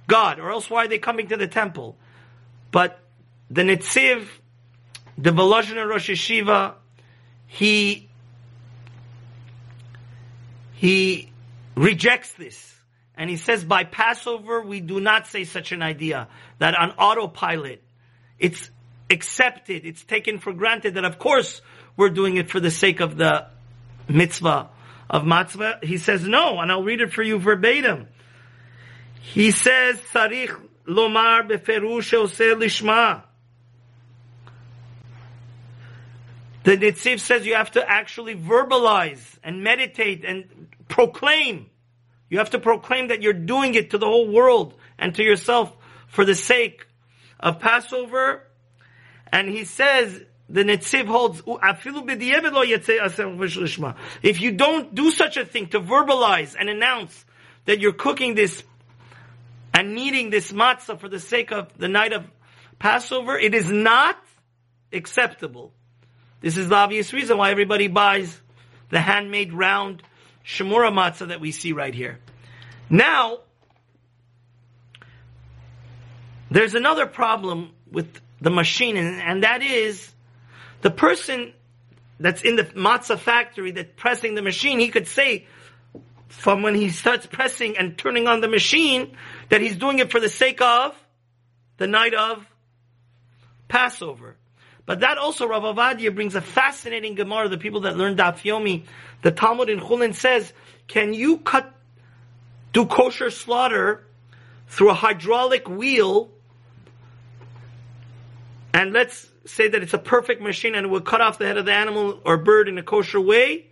God, 0.07 0.39
or 0.39 0.51
else 0.51 0.71
why 0.71 0.87
are 0.87 0.89
they 0.89 0.99
coming 0.99 1.29
to 1.29 1.37
the 1.37 1.49
temple? 1.49 1.99
But 2.71 2.99
the 3.51 3.61
Netziv 3.61 4.27
the 5.19 5.31
Volozhin 5.31 5.85
Rosh 5.87 6.09
Yeshiva, 6.11 6.75
he 7.47 8.09
he 10.75 11.33
rejects 11.75 12.33
this. 12.35 12.65
And 13.17 13.29
he 13.29 13.37
says 13.37 13.65
by 13.65 13.83
Passover, 13.83 14.63
we 14.63 14.79
do 14.79 15.01
not 15.01 15.27
say 15.27 15.43
such 15.43 15.73
an 15.73 15.83
idea 15.83 16.29
that 16.61 16.79
on 16.79 16.93
autopilot, 16.93 17.83
it's 18.39 18.71
accepted, 19.11 19.85
it's 19.85 20.05
taken 20.05 20.39
for 20.39 20.53
granted 20.53 20.95
that 20.95 21.05
of 21.05 21.19
course 21.19 21.61
we're 21.97 22.11
doing 22.11 22.37
it 22.37 22.49
for 22.49 22.61
the 22.61 22.71
sake 22.71 23.01
of 23.01 23.17
the 23.17 23.49
mitzvah 24.09 24.71
of 25.11 25.25
matzvah. 25.25 25.83
He 25.83 25.99
says 25.99 26.23
no, 26.23 26.61
and 26.61 26.71
I'll 26.71 26.85
read 26.85 27.01
it 27.01 27.13
for 27.13 27.25
you 27.25 27.41
verbatim. 27.41 28.07
He 29.21 29.51
says, 29.51 29.99
Sarich 30.13 30.57
lomar 30.87 31.49
beferush 31.49 32.15
lishma. 32.55 33.25
The 36.69 36.77
Netziv 36.77 37.21
says 37.21 37.47
you 37.47 37.55
have 37.55 37.71
to 37.71 37.91
actually 37.91 38.35
verbalize 38.35 39.39
and 39.43 39.65
meditate 39.65 40.23
and 40.27 40.69
proclaim. 40.87 41.71
You 42.29 42.37
have 42.37 42.51
to 42.51 42.59
proclaim 42.59 43.09
that 43.09 43.23
you're 43.23 43.33
doing 43.33 43.75
it 43.75 43.93
to 43.93 43.99
the 43.99 44.05
whole 44.05 44.29
world 44.29 44.75
and 44.99 45.15
to 45.15 45.23
yourself 45.23 45.75
for 46.09 46.27
the 46.27 46.35
sake 46.35 46.87
of 47.41 47.59
Passover. 47.59 48.43
And 49.33 49.49
he 49.49 49.65
says, 49.65 50.21
the 50.51 50.63
Netziv 50.63 51.07
holds, 51.07 51.41
if 54.23 54.41
you 54.43 54.53
don't 54.53 54.95
do 54.95 55.11
such 55.11 55.39
a 55.39 55.47
thing 55.47 55.69
to 55.69 55.81
verbalize 55.81 56.55
and 56.55 56.69
announce 56.69 57.25
that 57.65 57.81
you're 57.81 57.95
cooking 57.95 58.35
this 58.35 58.63
and 59.73 59.95
kneading 59.95 60.29
this 60.29 60.53
matzah 60.53 61.01
for 61.01 61.09
the 61.09 61.19
sake 61.19 61.51
of 61.51 61.73
the 61.79 61.89
night 61.89 62.13
of 62.13 62.27
Passover, 62.79 63.39
it 63.39 63.55
is 63.55 63.71
not 63.71 64.23
acceptable. 64.93 65.73
This 66.41 66.57
is 66.57 66.69
the 66.69 66.75
obvious 66.75 67.13
reason 67.13 67.39
why 67.39 67.51
everybody 67.51 67.89
buys 67.89 68.41
the 68.91 69.01
handmade 69.01 69.53
round 69.53 70.03
Shemura 70.45 70.93
matzah 70.93 71.29
that 71.29 71.41
we 71.41 71.53
see 71.53 71.73
right 71.73 71.95
here. 71.95 72.19
Now, 72.89 73.41
there's 76.51 76.75
another 76.75 77.07
problem 77.07 77.73
with 77.91 78.21
the 78.41 78.51
machine, 78.51 78.97
and, 78.97 79.21
and 79.21 79.43
that 79.43 79.63
is 79.63 80.11
the 80.81 80.91
person 80.91 81.53
that's 82.21 82.43
in 82.43 82.57
the 82.57 82.65
matzah 82.65 83.19
factory 83.19 83.73
that's 83.73 83.93
pressing 83.97 84.35
the 84.35 84.43
machine, 84.43 84.79
he 84.79 84.89
could 84.89 85.07
say 85.07 85.47
from 86.29 86.63
when 86.63 86.75
he 86.75 86.91
starts 86.91 87.27
pressing 87.27 87.77
and 87.77 87.97
turning 87.97 88.27
on 88.27 88.41
the 88.41 88.49
machine 88.49 89.17
that 89.49 89.61
he's 89.61 89.77
doing 89.77 89.99
it 89.99 90.11
for 90.11 90.21
the 90.21 90.29
sake 90.29 90.61
of 90.61 90.95
the 91.79 91.87
night 91.87 92.15
of 92.15 92.47
Passover. 93.67 94.37
But 94.89 95.01
that 95.01 95.19
also 95.19 95.47
Rav 95.47 95.65
Ovadia 95.65 96.15
brings 96.15 96.35
a 96.35 96.41
fascinating 96.41 97.15
Gemara. 97.15 97.51
The 97.51 97.59
people 97.59 97.83
that 97.83 97.99
learn 97.99 98.17
Daf 98.17 98.83
the 99.21 99.31
Talmud 99.31 99.69
in 99.69 99.81
Chulin 99.81 100.15
says, 100.15 100.51
can 100.87 101.13
you 101.13 101.37
cut, 101.37 101.71
do 102.73 102.87
kosher 102.87 103.31
slaughter 103.31 104.07
through 104.69 104.89
a 104.89 104.95
hydraulic 104.95 105.69
wheel? 105.69 106.31
And 108.73 108.95
let's 108.95 109.29
say 109.45 109.69
that 109.69 109.83
it's 109.83 109.93
a 109.93 109.99
perfect 109.99 110.41
machine 110.41 110.75
and 110.75 110.87
it 110.87 110.89
would 110.89 111.05
cut 111.05 111.21
off 111.21 111.37
the 111.37 111.45
head 111.45 111.59
of 111.59 111.67
the 111.67 111.75
animal 111.75 112.23
or 112.25 112.39
bird 112.39 112.67
in 112.67 112.79
a 112.79 112.83
kosher 112.83 113.21
way, 113.21 113.67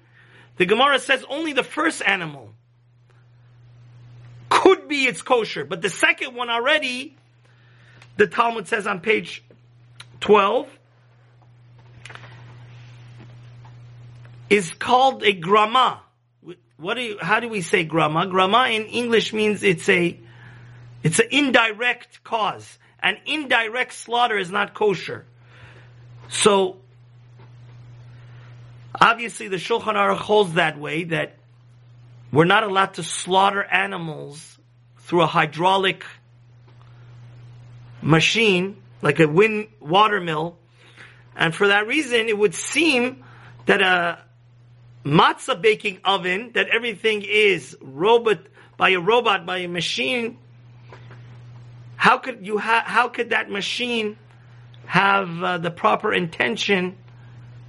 the 0.59 0.66
Gemara 0.66 0.98
says 0.98 1.24
only 1.31 1.55
the 1.55 1.64
first 1.64 2.02
animal 2.05 2.52
could 4.50 4.87
be 4.87 5.05
its 5.05 5.22
kosher, 5.22 5.64
but 5.64 5.81
the 5.81 5.88
second 5.88 6.35
one 6.35 6.50
already, 6.50 7.16
the 8.18 8.26
Talmud 8.26 8.68
says 8.68 8.87
on 8.87 9.00
page 9.00 9.42
12, 10.20 10.68
is 14.49 14.71
called 14.71 15.23
a 15.25 15.33
grama. 15.33 16.01
What 16.77 16.95
do 16.95 17.03
you, 17.03 17.19
how 17.21 17.41
do 17.41 17.49
we 17.49 17.63
say 17.63 17.85
grama? 17.85 18.27
Grama 18.27 18.69
in 18.69 18.85
English 18.87 19.33
means 19.33 19.63
it's 19.63 19.89
a, 19.89 20.19
it's 21.03 21.19
an 21.19 21.29
indirect 21.31 22.23
cause. 22.23 22.79
An 23.01 23.17
indirect 23.27 23.93
slaughter 23.93 24.37
is 24.39 24.51
not 24.51 24.75
kosher. 24.75 25.25
So, 26.29 26.79
obviously 29.01 29.49
the 29.49 29.57
Shulchan 29.57 29.95
Aruch 29.95 30.19
holds 30.19 30.55
that 30.55 30.79
way, 30.79 31.05
that 31.05 31.37
we're 32.33 32.45
not 32.45 32.65
allowed 32.65 32.95
to 32.95 33.03
slaughter 33.03 33.63
animals 33.63 34.59
through 34.99 35.23
a 35.23 35.27
hydraulic 35.27 36.05
machine, 38.03 38.77
like 39.03 39.21
a 39.21 39.29
wind 39.29 39.69
water 39.81 40.21
mill. 40.21 40.59
And 41.37 41.55
for 41.55 41.69
that 41.69 41.87
reason, 41.87 42.29
it 42.29 42.37
would 42.37 42.55
seem 42.55 43.25
that 43.67 43.81
a 43.81 44.26
matzah 45.07 45.61
baking 45.61 46.01
oven, 46.05 46.51
that 46.55 46.69
everything 46.69 47.23
is 47.23 47.77
robot, 47.81 48.40
by 48.77 48.90
a 48.90 49.01
robot, 49.01 49.47
by 49.47 49.59
a 49.59 49.69
machine, 49.69 50.38
how 51.97 52.19
could 52.19 52.47
you 52.47 52.59
ha- 52.59 52.85
how 52.85 53.09
could 53.09 53.31
that 53.31 53.51
machine 53.51 54.19
have 54.87 55.42
uh, 55.42 55.59
the 55.59 55.71
proper 55.71 56.12
intention 56.12 56.97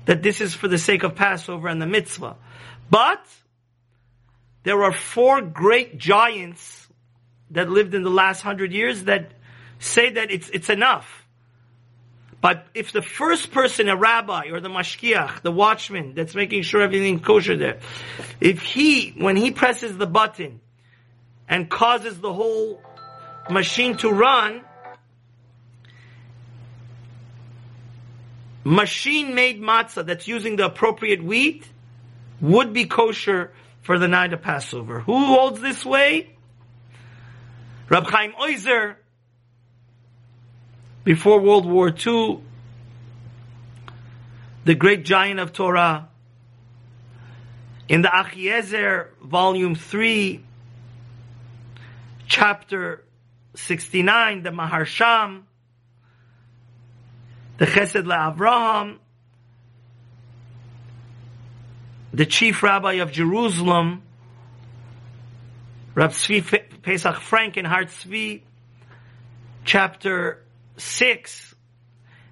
that 0.06 0.23
this 0.23 0.39
is 0.39 0.54
for 0.54 0.67
the 0.67 0.78
sake 0.78 1.04
of 1.04 1.15
Passover 1.15 1.67
and 1.67 1.82
the 1.82 1.86
mitzvah. 1.86 2.38
But 2.89 3.26
there 4.63 4.84
are 4.84 4.93
four 4.93 5.41
great 5.41 5.97
giants 5.97 6.88
that 7.52 7.69
lived 7.69 7.93
in 7.93 8.04
the 8.04 8.10
last 8.10 8.41
hundred 8.41 8.71
years 8.71 9.04
that 9.06 9.32
say 9.80 10.12
that 10.12 10.32
it's, 10.32 10.50
it's 10.50 10.69
enough. 10.69 11.27
But 12.39 12.67
if 12.73 12.91
the 12.91 13.02
first 13.02 13.52
person, 13.52 13.89
a 13.89 13.95
rabbi 13.95 14.50
or 14.52 14.60
the 14.60 14.69
mashgiach, 14.69 15.41
the 15.41 15.52
watchman 15.52 16.13
that's 16.13 16.36
making 16.36 16.62
sure 16.62 16.82
everything's 16.82 17.21
kosher 17.21 17.58
there, 17.58 17.80
if 18.39 18.62
he, 18.62 19.10
when 19.17 19.36
he 19.36 19.52
presses 19.52 19.97
the 19.97 20.06
button 20.06 20.62
and 21.50 21.69
causes 21.69 22.19
the 22.19 22.32
whole 22.32 22.82
machine 23.50 23.97
to 23.97 24.12
run, 24.12 24.62
machine 28.63 29.34
made 29.34 29.62
matzah 29.62 30.06
that's 30.06 30.28
using 30.28 30.58
the 30.58 30.65
appropriate 30.65 31.23
wheat 31.23 31.67
would 32.39 32.71
be 32.71 32.86
kosher 32.86 33.52
for 33.82 33.97
the 33.97 34.08
night 34.08 34.34
of 34.34 34.41
Passover. 34.41 35.00
Who 35.00 35.26
holds 35.26 35.60
this 35.60 35.84
way? 35.84 36.36
Rab 37.89 38.06
Chaim 38.06 38.34
Oizer, 38.34 38.97
before 41.08 41.39
World 41.39 41.65
War 41.65 41.88
II, 41.88 42.41
the 44.65 44.76
great 44.76 45.06
giant 45.06 45.39
of 45.39 45.54
Torah, 45.54 46.10
in 47.88 48.02
the 48.02 48.10
Achiezer, 48.10 49.08
volume 49.24 49.74
3, 49.74 50.43
chapter 52.28 53.06
69, 53.56 54.43
the 54.43 54.50
Maharsham, 54.50 55.43
the 57.58 57.65
Chesed 57.65 58.04
LaAvraham, 58.04 58.98
the 62.12 62.26
chief 62.26 62.62
rabbi 62.62 62.96
of 62.96 63.13
Jerusalem, 63.13 64.02
Rab 65.96 66.12
Tzvi 66.12 66.82
Pesach 66.82 67.15
Frank 67.22 67.56
in 67.56 67.63
Har 67.63 67.86
Tzvi, 67.86 68.41
chapter 69.63 70.43
6, 70.78 71.56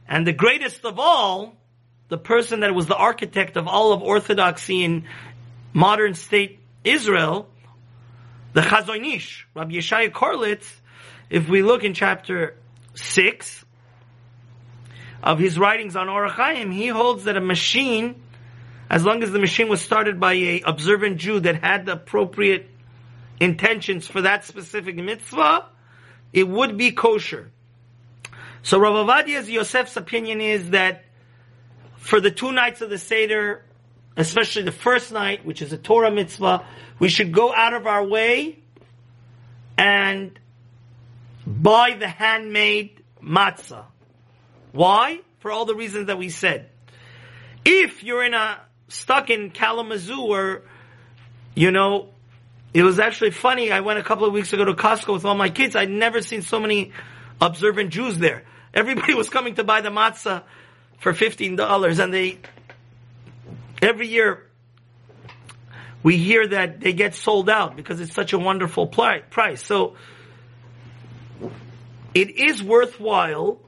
and 0.08 0.26
the 0.26 0.34
greatest 0.34 0.86
of 0.86 1.00
all, 1.00 1.56
the 2.10 2.18
person 2.18 2.60
that 2.62 2.74
was 2.74 2.88
the 2.88 2.96
architect 2.96 3.58
of 3.58 3.68
all 3.68 3.92
of 3.92 4.02
orthodoxy 4.02 4.84
in 4.84 5.06
modern 5.74 6.14
state 6.14 6.60
Israel, 6.84 7.50
the 8.54 8.62
Chazon 8.62 9.16
Ish, 9.16 9.48
Rabbi 9.54 9.74
Yeshaya 9.74 10.12
Karelitz, 10.12 10.72
if 11.30 11.50
we 11.50 11.64
look 11.64 11.84
in 11.84 11.94
chapter 11.94 12.56
6, 12.94 13.66
of 15.26 15.40
his 15.40 15.58
writings 15.58 15.96
on 15.96 16.08
Orach 16.08 16.32
Chaim, 16.32 16.72
he 16.72 16.88
holds 16.88 17.24
that 17.24 17.36
a 17.36 17.42
machine, 17.42 18.22
as 18.90 19.04
long 19.04 19.24
as 19.24 19.32
the 19.32 19.40
machine 19.40 19.68
was 19.68 19.82
started 19.82 20.20
by 20.20 20.34
a 20.34 20.62
observant 20.62 21.18
Jew 21.18 21.40
that 21.40 21.64
had 21.64 21.88
the 21.88 21.94
appropriate 21.94 22.70
intentions 23.40 24.08
for 24.08 24.22
that 24.22 24.46
specific 24.46 24.96
mitzvah, 24.96 25.66
it 26.32 26.48
would 26.48 26.78
be 26.78 26.92
kosher. 26.92 27.52
So 28.66 28.80
Rav 28.80 29.08
Ovadia's 29.08 29.48
Yosef's 29.48 29.96
opinion 29.96 30.42
is 30.42 30.72
that 30.72 31.06
for 31.98 32.20
the 32.20 32.32
two 32.32 32.52
nights 32.52 32.82
of 32.82 32.90
the 32.90 32.98
Seder, 32.98 33.64
especially 34.18 34.64
the 34.64 34.72
first 34.72 35.12
night, 35.12 35.46
which 35.46 35.62
is 35.62 35.72
a 35.72 35.78
Torah 35.78 36.10
mitzvah, 36.10 36.66
we 36.98 37.08
should 37.08 37.32
go 37.32 37.54
out 37.54 37.76
of 37.76 37.86
our 37.86 38.04
way 38.04 38.58
and 39.78 40.40
buy 41.46 41.94
the 41.94 42.08
handmade 42.08 43.04
matzah. 43.22 43.84
Why? 44.72 45.20
For 45.42 45.52
all 45.52 45.66
the 45.66 45.76
reasons 45.76 46.08
that 46.08 46.18
we 46.18 46.30
said. 46.30 46.68
If 47.64 48.04
you're 48.04 48.26
in 48.26 48.34
a 48.34 48.60
stuck 48.88 49.30
in 49.30 49.52
Kalamazoo 49.52 50.22
or 50.22 50.64
you 51.54 51.70
know, 51.70 52.10
it 52.74 52.82
was 52.82 52.98
actually 52.98 53.30
funny. 53.30 53.72
I 53.72 53.82
went 53.82 54.00
a 54.00 54.04
couple 54.04 54.26
of 54.26 54.34
weeks 54.34 54.54
ago 54.54 54.66
to 54.66 54.74
Costco 54.74 55.14
with 55.14 55.24
all 55.24 55.36
my 55.36 55.52
kids. 55.52 55.76
I'd 55.76 55.92
never 55.92 56.20
seen 56.24 56.42
so 56.42 56.60
many 56.60 56.94
observant 57.40 57.92
Jews 57.92 58.18
there. 58.18 58.44
Everybody 58.76 59.14
was 59.14 59.30
coming 59.30 59.56
to 59.56 59.64
buy 59.64 59.82
the 59.82 59.90
matzah 59.90 60.44
for 61.00 61.14
fifteen 61.14 61.56
dollars, 61.56 62.00
and 62.00 62.14
they 62.14 62.40
every 63.82 64.08
year 64.08 64.46
we 66.04 66.18
hear 66.18 66.46
that 66.46 66.82
they 66.82 66.94
get 66.94 67.16
sold 67.16 67.50
out 67.50 67.76
because 67.76 68.00
it's 68.00 68.14
such 68.14 68.34
a 68.34 68.38
wonderful 68.38 68.86
price. 68.86 69.64
So 69.64 69.96
it 72.14 72.30
is 72.38 72.62
worthwhile 72.62 73.60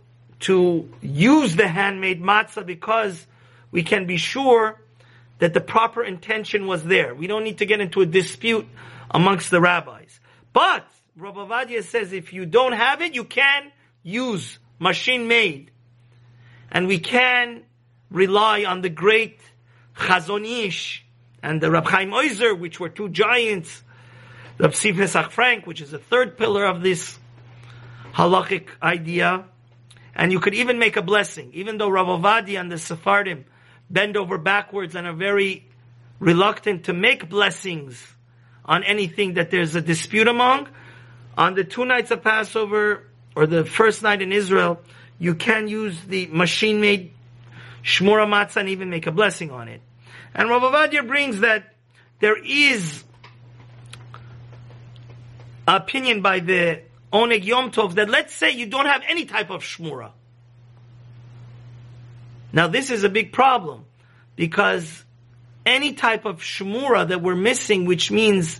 to 0.41 0.89
use 1.01 1.55
the 1.55 1.67
handmade 1.67 2.21
matzah 2.21 2.65
because 2.65 3.25
we 3.71 3.83
can 3.83 4.05
be 4.05 4.17
sure 4.17 4.79
that 5.39 5.53
the 5.53 5.61
proper 5.61 6.03
intention 6.03 6.67
was 6.67 6.83
there. 6.83 7.15
We 7.15 7.27
don't 7.27 7.43
need 7.43 7.59
to 7.59 7.65
get 7.65 7.79
into 7.79 8.01
a 8.01 8.05
dispute 8.05 8.67
amongst 9.09 9.51
the 9.51 9.61
rabbis. 9.61 10.19
But 10.53 10.85
Rabbi 11.15 11.39
Ovadia 11.39 11.83
says 11.83 12.13
if 12.13 12.33
you 12.33 12.45
don't 12.45 12.73
have 12.73 13.01
it, 13.01 13.15
you 13.15 13.23
can 13.23 13.71
use 14.03 14.59
machine 14.79 15.27
made. 15.27 15.71
And 16.71 16.87
we 16.87 16.99
can 16.99 17.63
rely 18.09 18.65
on 18.65 18.81
the 18.81 18.89
great 18.89 19.39
Chazon 19.95 20.45
Ish 20.45 21.05
and 21.41 21.61
the 21.61 21.71
Rab 21.71 21.85
Chaim 21.85 22.11
Oizer, 22.11 22.57
which 22.57 22.79
were 22.79 22.89
two 22.89 23.09
giants, 23.09 23.83
Rab 24.57 24.71
Tzvi 24.71 24.95
Pesach 24.95 25.31
Frank, 25.31 25.65
which 25.65 25.81
is 25.81 25.91
the 25.91 25.99
third 25.99 26.37
pillar 26.37 26.65
of 26.65 26.81
this 26.81 27.17
halachic 28.13 28.69
idea, 28.81 29.45
and 30.15 30.31
you 30.31 30.39
could 30.39 30.55
even 30.55 30.79
make 30.79 30.97
a 30.97 31.03
blessing, 31.03 31.51
even 31.53 31.77
though 31.77 31.89
Rav 31.89 32.07
Avadi 32.07 32.59
and 32.59 32.71
the 32.71 32.79
Sephardim 32.79 33.45
bend 33.89 34.17
over 34.17 34.39
backwards 34.39 34.95
and 34.95 35.05
are 35.05 35.13
very 35.13 35.67
reluctant 36.19 36.85
to 36.85 36.93
make 36.93 37.29
blessings 37.29 38.15
on 38.65 38.83
anything 38.83 39.35
that 39.35 39.51
there's 39.51 39.75
a 39.75 39.81
dispute 39.81 40.27
among. 40.27 40.67
On 41.37 41.53
the 41.53 41.63
two 41.63 41.85
nights 41.85 42.09
of 42.09 42.23
Passover, 42.23 43.06
or 43.37 43.45
the 43.45 43.63
first 43.63 44.01
night 44.01 44.23
in 44.23 44.31
Israel, 44.31 44.81
you 45.19 45.35
can 45.35 45.67
use 45.67 46.01
the 46.01 46.25
machine-made 46.25 47.13
shmura 47.83 48.25
matzah 48.25 48.57
and 48.57 48.69
even 48.69 48.89
make 48.89 49.05
a 49.05 49.11
blessing 49.11 49.51
on 49.51 49.67
it. 49.67 49.79
And 50.33 50.49
Rav 50.49 50.63
Ovadia 50.63 51.05
brings 51.07 51.41
that 51.41 51.75
there 52.19 52.35
is 52.35 53.03
opinion 55.67 56.23
by 56.23 56.39
the 56.39 56.81
Oneg 57.13 57.45
Yom 57.45 57.69
Tov 57.69 57.93
that 57.93 58.09
let's 58.09 58.33
say 58.33 58.49
you 58.49 58.65
don't 58.65 58.87
have 58.87 59.03
any 59.07 59.25
type 59.25 59.51
of 59.51 59.61
shmura. 59.61 60.13
Now 62.51 62.67
this 62.67 62.89
is 62.89 63.03
a 63.03 63.09
big 63.09 63.33
problem 63.33 63.85
because 64.35 65.03
any 65.63 65.93
type 65.93 66.25
of 66.25 66.41
shmura 66.41 67.09
that 67.09 67.21
we're 67.21 67.35
missing, 67.35 67.85
which 67.85 68.09
means 68.09 68.59